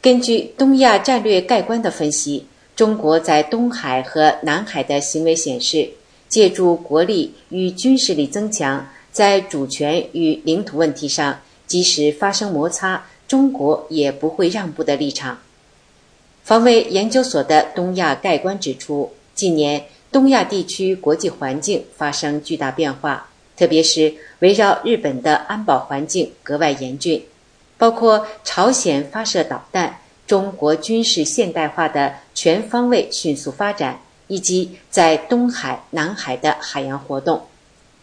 [0.00, 2.46] 根据东亚战略概观的分析，
[2.76, 5.90] 中国在东海和南海的行为显示，
[6.28, 11.40] 借助国力与军事力增强，在主权与领土问题上。
[11.70, 15.38] 即使发生摩擦，中国也不会让步的立场。
[16.42, 27.24] 防卫研究所的东亚概观指出，近年东亚地区国际环境发生巨大变化，特别是围绕日本的安保环境格外严峻，
[27.78, 37.46] 包括朝鲜发射导弹、中国军事现代化的全方位迅速发展，以及在东海、南海的海洋活动。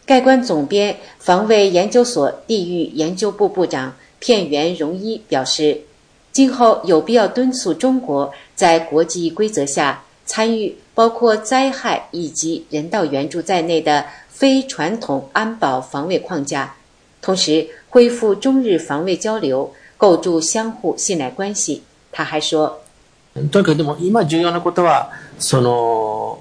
[0.07, 5.82] 盖棺总编、防卫研究所地域研究部部长片原荣一表示，
[6.32, 16.74] 今后有必要敦促中国在国际规则下参与包括灾害以及人道援助在内的非传统安保防卫框架，
[17.20, 21.82] 同时恢复中日防卫交流，构筑相互信赖关系。
[22.11, 22.80] 他还说：“
[23.50, 26.38] とにかくでも今重要なことはその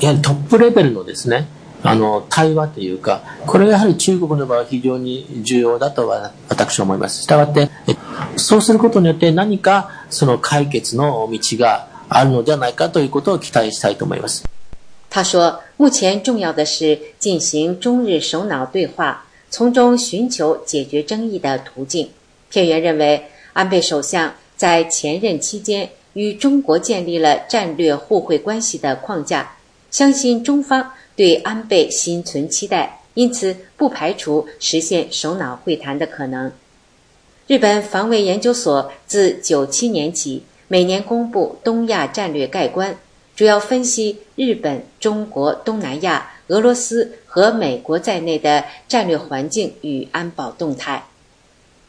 [0.00, 1.46] やはりトップレベルのですね。”
[1.83, 7.21] あの対話というか、これがやはり中国の場合は非常に重要だとは私は思います。
[7.21, 7.69] したがって、
[8.35, 14.43] そうすることによって何かその解決の道があるのではないかということを期待したいと思います。
[15.09, 22.09] 他说，目前重要的是进行中日首脑对话，从中寻求解决争议的途径。
[22.49, 29.51] 片原认为，安倍首相在前任期间与中国建立了战略互惠关系的框架，
[29.91, 30.91] 相信中方。
[31.17, 36.49] 对安倍心存期待，因此不排除实现首脑会谈的可能。
[37.47, 42.95] 日本防卫研究所自九七年起每年公布东亚战略概观，
[43.35, 51.03] 主要分析日本、中国、东南亚、俄罗斯和美国在内的战略环境与安保动态。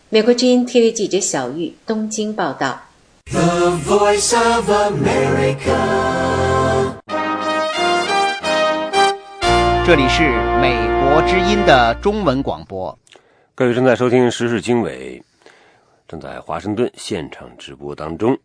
[0.08, 2.80] 美国之音 TV 记者小玉东京报道。
[9.88, 10.20] 这里是
[10.60, 12.98] 美国之音的中文广播。
[13.54, 15.18] 各位正在收听《时事经纬》，
[16.06, 18.38] 正在华盛顿现场直播当中。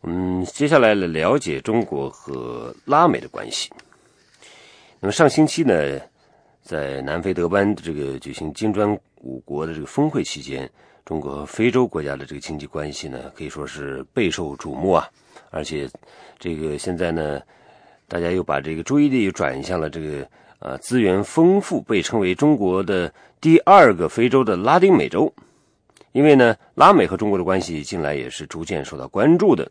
[0.00, 3.70] 我们接下来来了解中国和拉美的关系。
[4.98, 6.00] 那么上星期呢，
[6.62, 10.66] 在南非德班这个举行金砖五国的这个峰会期间，
[11.04, 15.06] 中国和非洲国家的这个经济关系呢，可以说是备受瞩目啊。
[15.50, 15.86] 而且，
[16.38, 17.42] 这个现在呢。
[18.10, 25.32] 大家又把这个注意力转向了这个呃资源丰富、被称为中国的第二个非洲的拉丁美洲，
[26.10, 29.70] 因为呢，拉美和中国的关系近来也是逐渐受到关注的。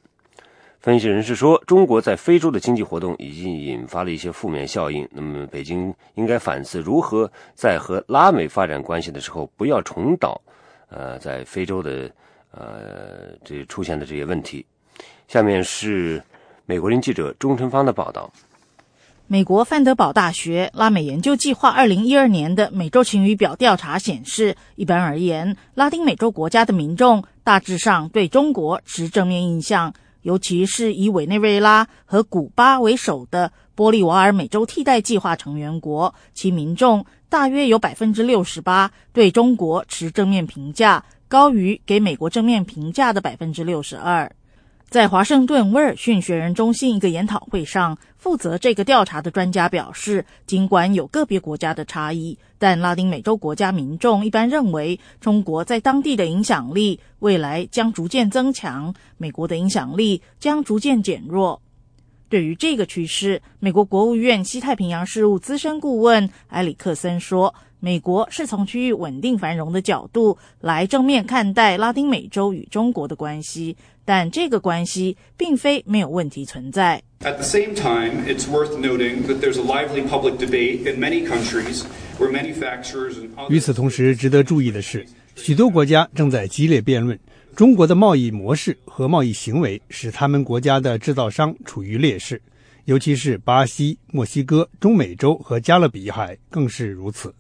[0.80, 5.06] 分析人士说，中国在非洲的经济活动已经引发了一些负面效应。
[5.12, 10.42] 那么，北京应该反思如何在和拉美发展关系的时候，不要重蹈
[10.88, 12.10] 呃在非洲的
[12.52, 14.66] 呃这出现的这些问题。
[15.28, 16.24] 下面是。
[16.70, 18.32] 美国人记者钟成芳的报道：
[19.26, 29.92] 美国范德堡大学拉美研究计划二零一二年的美洲晴雨表调查显示，一般而言，拉丁美洲国家的民众大致上对中国持正面印象，
[30.22, 44.32] 尤其是以委内瑞拉和古巴为首的玻利瓦尔美洲替代计划成员国，其民众大约有百分之六十八对中国持正面评价，高于给美国正面评价的百分之六十二。
[44.90, 61.62] 在华盛顿威尔逊学人中心一个研讨会上，负责这个调查的专家表示，尽管有个别国家的差异，但拉丁美洲国家民众一般认为，中国在当地的影响力未来将逐渐增强，美国的影响力将逐渐减弱。
[62.28, 77.02] 对于这个趋势，美国国务院西太平洋事务资深顾问埃里克森说：“美国是从区域稳定繁荣的角度来正面看待拉丁美洲与中国的关系，但这个关系并非没有问题存在。
[77.22, 81.84] At the same time, it's worth noting that there's a lively public debate in many countries
[82.18, 85.06] where manufacturers and 与此同时，值得注意的是，
[85.36, 87.18] 许多国家正在激烈辩论
[87.56, 92.42] 中国的贸易模式和贸易行为使他们国家的制造商处于劣势，
[92.84, 97.34] 尤其是巴西、墨西哥、中美洲和加勒比海更是如此。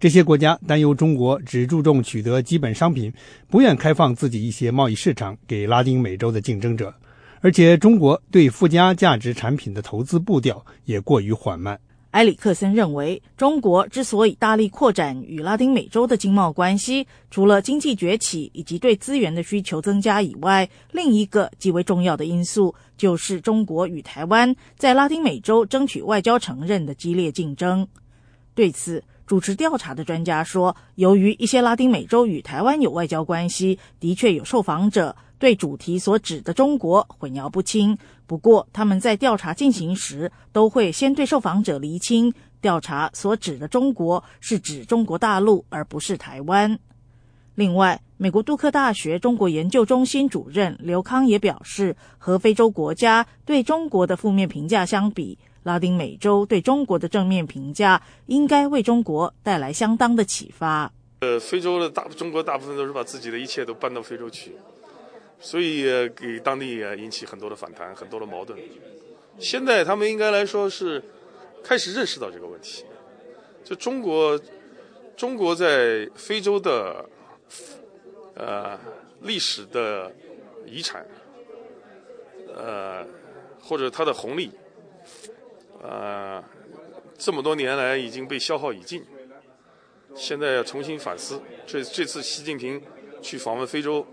[0.00, 3.12] 这些国家担忧中国只注重取得基本商品，
[3.48, 6.94] 不愿开放自己一些贸易市场给拉丁美洲的竞争者，
[7.40, 11.78] 而且中国对附加价值产品的投资步调也过于缓慢。
[12.12, 27.88] 埃里克森认为，中国之所以大力扩展与拉丁美洲的经贸关系，除了经济崛起以及对资源的需求增加以外，另一个极为重要的因素就是中国与台湾在拉丁美洲争取外交承认的激烈竞争。
[28.54, 37.96] 对此，主持调查的专家说，由于一些拉丁美洲与台湾有外交关系，的确有受访者对主题所指的中国混淆不清。
[38.26, 46.78] 不过，他们在调查进行时，都会先对受访者厘清，调查所指的中国是指中国大陆，而不是台湾。
[47.54, 60.92] 另外，美国杜克大学中国研究中心主任刘康也表示，和非洲国家对中国的负面评价相比，拉丁美洲对中国的正面评价应该为中国带来相当的启发。
[61.20, 64.56] 呃，非洲的大中国大部分都是把自己的一切都搬到非洲去，
[65.38, 68.58] 所以呃给当地呃引起很多的反弹，很多的矛盾。
[69.38, 71.00] 现在他们应该来说是
[71.62, 72.84] 开始认识到这个问题，
[73.62, 74.40] 就中国
[75.16, 77.08] 中国在非洲的
[78.34, 78.76] 呃
[79.20, 80.12] 历史的
[80.66, 81.06] 遗产，
[82.56, 83.06] 呃
[83.60, 84.50] 或者它的红利。
[85.82, 86.42] 呃，
[87.18, 89.04] 这么多年来已经被消耗已尽，
[90.14, 91.42] 现在要重新反思。
[91.66, 92.80] 这这次习近平
[93.20, 94.06] 去访问非洲，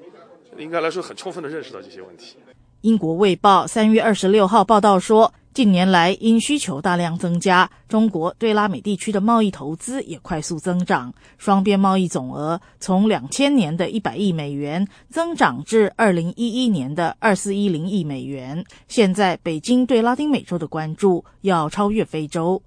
[0.58, 2.36] 应该来说很充分的认识到这些问题。
[2.82, 18.64] 英国《卫报》三月二十六号报道说，近年来因需求大量增加，中国对拉美地区的贸易投资也快速增长，双边贸易总额从两千年的一百亿美元增长至二零一一年的二四一零亿美元。
[18.88, 22.62] 现在，北京对拉丁美洲的关注要超越非洲。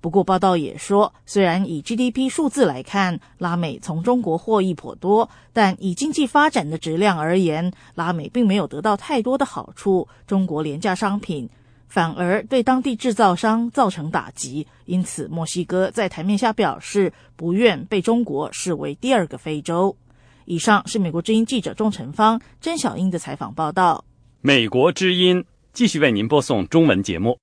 [0.00, 10.06] 不过，报道也说，虽然以 GDP 数字来看，拉美从中国获益颇多，但以经济发展的质量而言，拉美并没有得到太多的好处。
[10.26, 11.48] 中国廉价商品
[11.88, 19.96] 反而对当地制造商造成打击，因此墨西哥在台面下表示不愿被中国视为第二个非洲。
[20.44, 24.04] 以上是美国之音记者钟成芳、甄小英的采访报道。
[24.40, 27.38] 美国之音继续为您播送中文节目。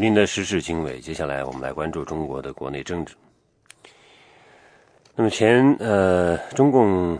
[0.00, 3.14] 您的时事经纬，接下来我们来关注中国的国内政治。
[5.20, 7.18] 那么前呃，中共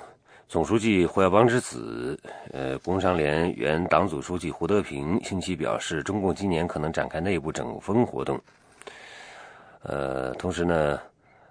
[0.48, 2.16] 总书记胡耀邦之子，
[2.52, 8.40] 呃，工商联原党组书记胡德平星期表示，中共今年可能展开内部整风活动。
[9.82, 11.00] 呃，同时呢，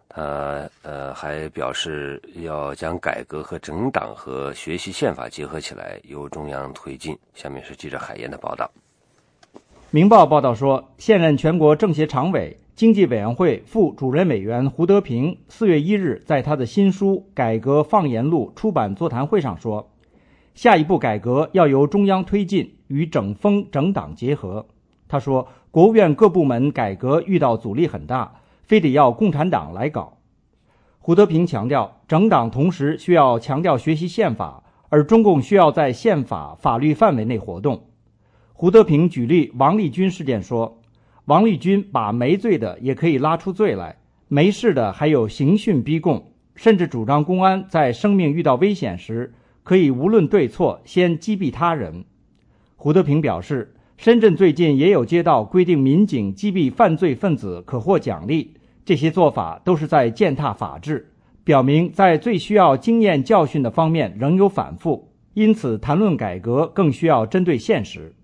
[0.07, 7.13] 他呃还表示要将改革和整党和学习宪法结合起来，由中央推进。
[7.35, 8.71] 下面是记者海燕的报道。
[9.91, 19.89] 《明报》报道说，现任全国政协常委、经济委员会副主任委员胡德平四月一日在他的新书《改革放言录》出版座谈会上说，
[20.53, 24.67] 下一步改革要由中央推进，与整风整党结合。
[25.07, 30.19] 他说，国务院各部门改革遇到阻力很大，非得要共产党来搞。
[30.99, 37.87] 胡德平强调，整党同时需要强调学习宪法，而中共需要在宪法法律范围内活动。
[38.53, 40.76] 胡德平举例王立军事件说，
[41.27, 43.97] 王立军把没罪的也可以拉出罪来，
[44.29, 52.05] 没事的还有刑讯逼供，甚至主张公安在生命遇到危险时，可以无论对错先击毙他人。
[52.77, 58.53] 胡德平表示，深圳最近也有街道规定民警击毙犯罪分子可获奖励，
[58.85, 61.11] 这些做法都是在践踏法治，
[61.43, 68.15] 表明在最需要经验教训的方面仍有反复，因此谈论改革更需要针对现实。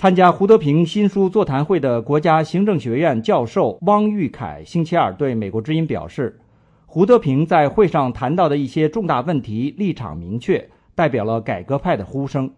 [0.00, 6.38] 参加胡德平新书座谈会的国家行政学院教授汪玉凯星期二对美国之音表示，
[6.86, 12.50] 胡德平在会上谈到的一些重大问题立场明确，代表了改革派的呼声。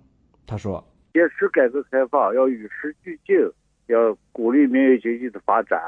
[0.46, 3.34] 他说：“坚持改革开放，要与时俱进，
[3.88, 5.80] 要鼓励民营经济的发展，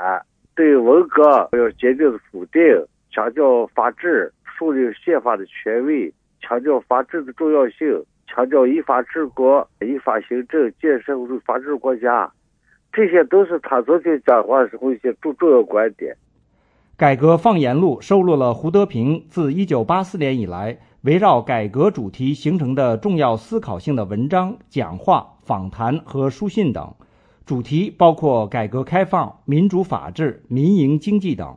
[0.56, 2.60] 对文革要坚定的否定，
[3.12, 8.04] 强调法治，树立宪法的权威，强调法治的重要性。
[8.34, 11.14] 强调依法治国、依法行政、建设
[11.46, 12.32] 法治国家，
[12.92, 16.16] 这些都是他昨天讲话时候一些重重要观点。
[16.96, 26.92] 改革放言录收录了胡德平自1984年以来围绕改革主题形成的重要思考性的文章、讲话、访谈和书信等，
[27.46, 31.56] 主题包括改革开放、民主法治、民营经济等。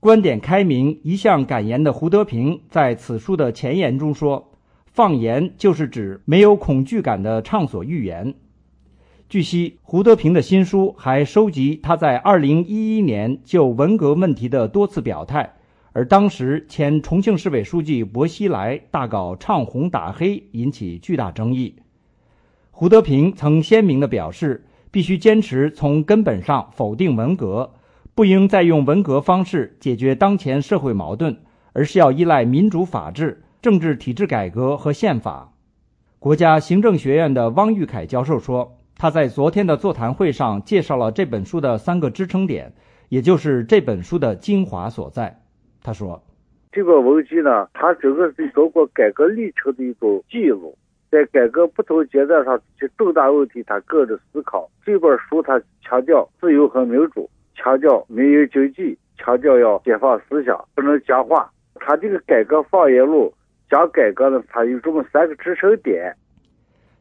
[0.00, 4.52] 观点开明、一向敢言的胡德平在此书的前言中说
[4.94, 8.32] ：“放言就是指没有恐惧感的畅所欲言。”
[9.28, 15.54] 据悉，胡德平的新书还收集他在2011年就文革问题的多次表态，
[15.92, 21.74] 而当时前重庆市委书记薄熙来大搞唱红打黑，引起巨大争议。
[22.70, 27.72] 胡德平曾鲜明地表示，必须坚持从根本上否定文革，
[28.14, 31.36] 不应再用文革方式解决当前社会矛盾，
[31.72, 35.50] 而是要依赖民主法治、政治体制改革和宪法。
[36.18, 38.76] 国家行政学院的汪玉凯教授说。
[38.96, 42.72] 他在昨天的座谈会上介绍了这本书的三个支撑点，
[43.08, 45.42] 也就是这本书的精华所在。
[45.82, 46.22] 他说
[46.70, 50.78] ：“这个文集呢，它整个是中国改革历程的一种记录，
[51.10, 54.70] 在改革不同阶段上这重大问题，他个人思考。
[54.86, 61.50] 这本书它强调自由和民主，强调民营经济，强调要解放思想，不能僵化。
[61.74, 63.34] 他这个改革放言录
[63.70, 66.14] 讲改革呢，它有这么三个支撑点。”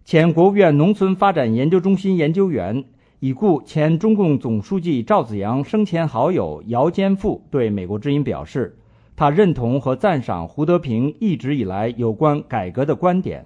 [0.06, 2.84] 前国务院农村发展研究中心研究员、
[3.20, 8.76] 已故前中共总书记赵紫阳生前好友姚坚富对美国之音表示，
[9.16, 13.46] 他认同和赞赏胡德平一直以来有关改革的观点。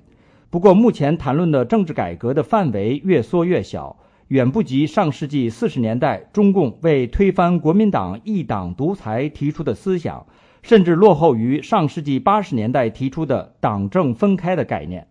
[0.50, 3.96] 不过，目前谈论的政治改革的范围越缩越小，
[4.30, 10.26] 远不及上世纪四十年代中共为推翻国民党一党独裁提出的思想，
[10.68, 15.08] 甚至落后于上世纪八十年代提出的党政分开的概念。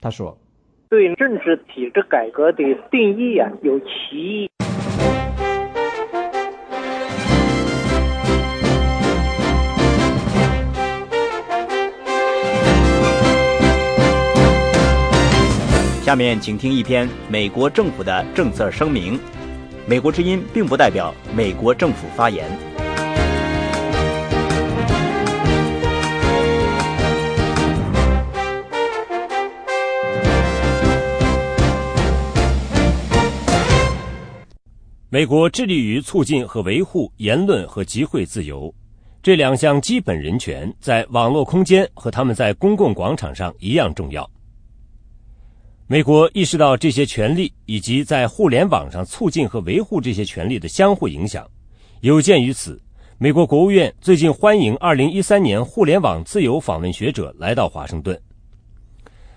[0.00, 0.38] 他说。
[0.88, 4.50] 对政治体制改革的定义啊有歧义。
[16.02, 19.18] 下面请听一篇美国政府的政策声明。
[19.88, 22.69] 美国之音并不代表美国政府发言。
[35.12, 38.72] 美国致力于促进和维护言论和集会自由，
[39.20, 44.30] 这两项基本人权在网络空间和他们在公共广场上一样重要。
[45.88, 51.44] 美国意识到这些权利以及在互联网上促进和维护这些权利的相互影响。
[52.02, 52.80] 有鉴于此，
[53.18, 58.16] 美国国务院最近欢迎2013年互联网自由访问学者来到华盛顿。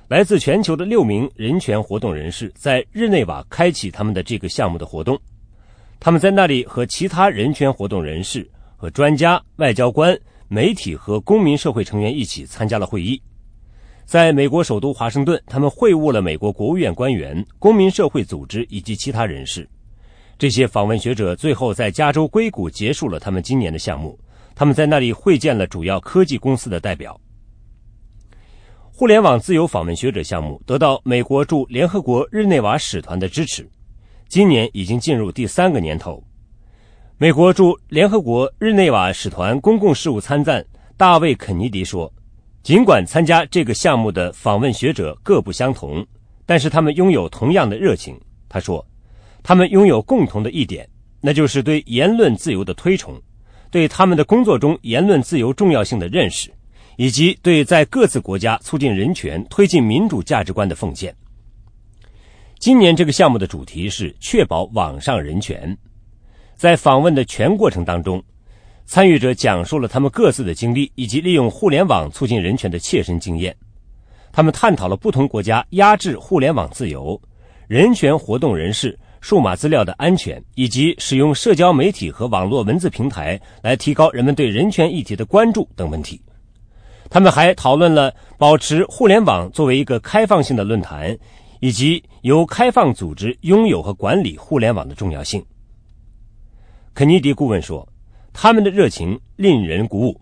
[0.07, 5.19] 来自全球的六名人权活动人士在日内瓦开启他们的这个项目的活动。
[6.03, 8.45] 他们在那里和其他人权活动人士、
[8.75, 13.21] 和专家、外交官、媒体和公民社会成员一起参加了会议。
[14.03, 19.65] 在美国首都华盛顿，他们会晤了美国国务院官员、公民社会组织以及其他人士。
[20.37, 24.19] 这些访问学者最后在加州硅谷结束了他们今年的项目。
[24.53, 27.17] 他们在那里会见了主要科技公司的代表。
[28.91, 33.65] 互联网自由访问学者项目得到美国驻联合国日内瓦使团的支持。
[34.33, 36.23] 今年已经进入第三个年头。
[37.19, 40.65] 美国驻联合国日内瓦使团公共事务参赞
[40.97, 42.11] 大卫·肯尼迪说
[42.63, 46.03] ：“尽管参加这个项目的访问学者各不相同，
[46.47, 48.19] 但是他们拥有同样的热情。”
[48.49, 48.83] 他说
[49.43, 50.89] ：“他们拥有共同的一点，
[51.21, 53.21] 那就是对言论自由的推崇，
[53.69, 56.51] 对他们的工作中言论自由重要性的认识，
[56.97, 61.15] 以及对在各自国家促进人权、推进民主价值观的奉献。”
[62.63, 65.77] 今年这个项目的主题是确保网上人权。
[66.55, 68.23] 在访问的全过程当中，
[68.85, 73.53] 参与者讲述了他们各自的经历以及利用互联网促进人权的切身经验。
[74.31, 77.21] 他们探讨了不同国家压制互联网自由、
[77.67, 86.21] 人权活动人士数码资料的安全，以及使用社交媒体和网络文字平台来提高人们对人权议题的关注等问题。
[87.09, 91.13] 他们还讨论了保持互联网作为一个开放性的论坛。
[91.59, 95.43] 以及由开放组织拥有和管理互联网的重要性。
[96.93, 97.85] 肯尼迪顾问说
[98.31, 100.21] ：“他们的热情令人鼓舞，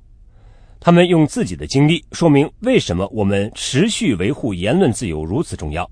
[0.80, 5.88] 他们用自己的经历说明为什么我们持续维护言论自由如此重要，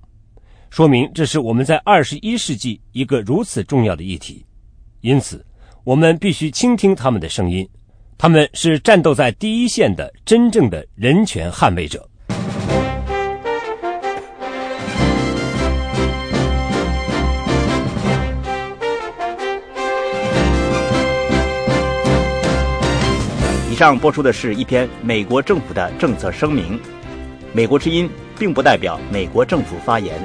[0.72, 4.44] 说明这是我们在二十一世纪一个如此重要的议题。
[5.02, 5.46] 因此，
[5.84, 7.70] 我们必须倾听他们的声音，
[8.18, 12.10] 他们是战斗在第一线的真正的人权捍卫者。”
[23.80, 26.78] 上播出的是一篇美国政府的政策声明，
[27.54, 30.20] 美国之音并不代表美国政府发言。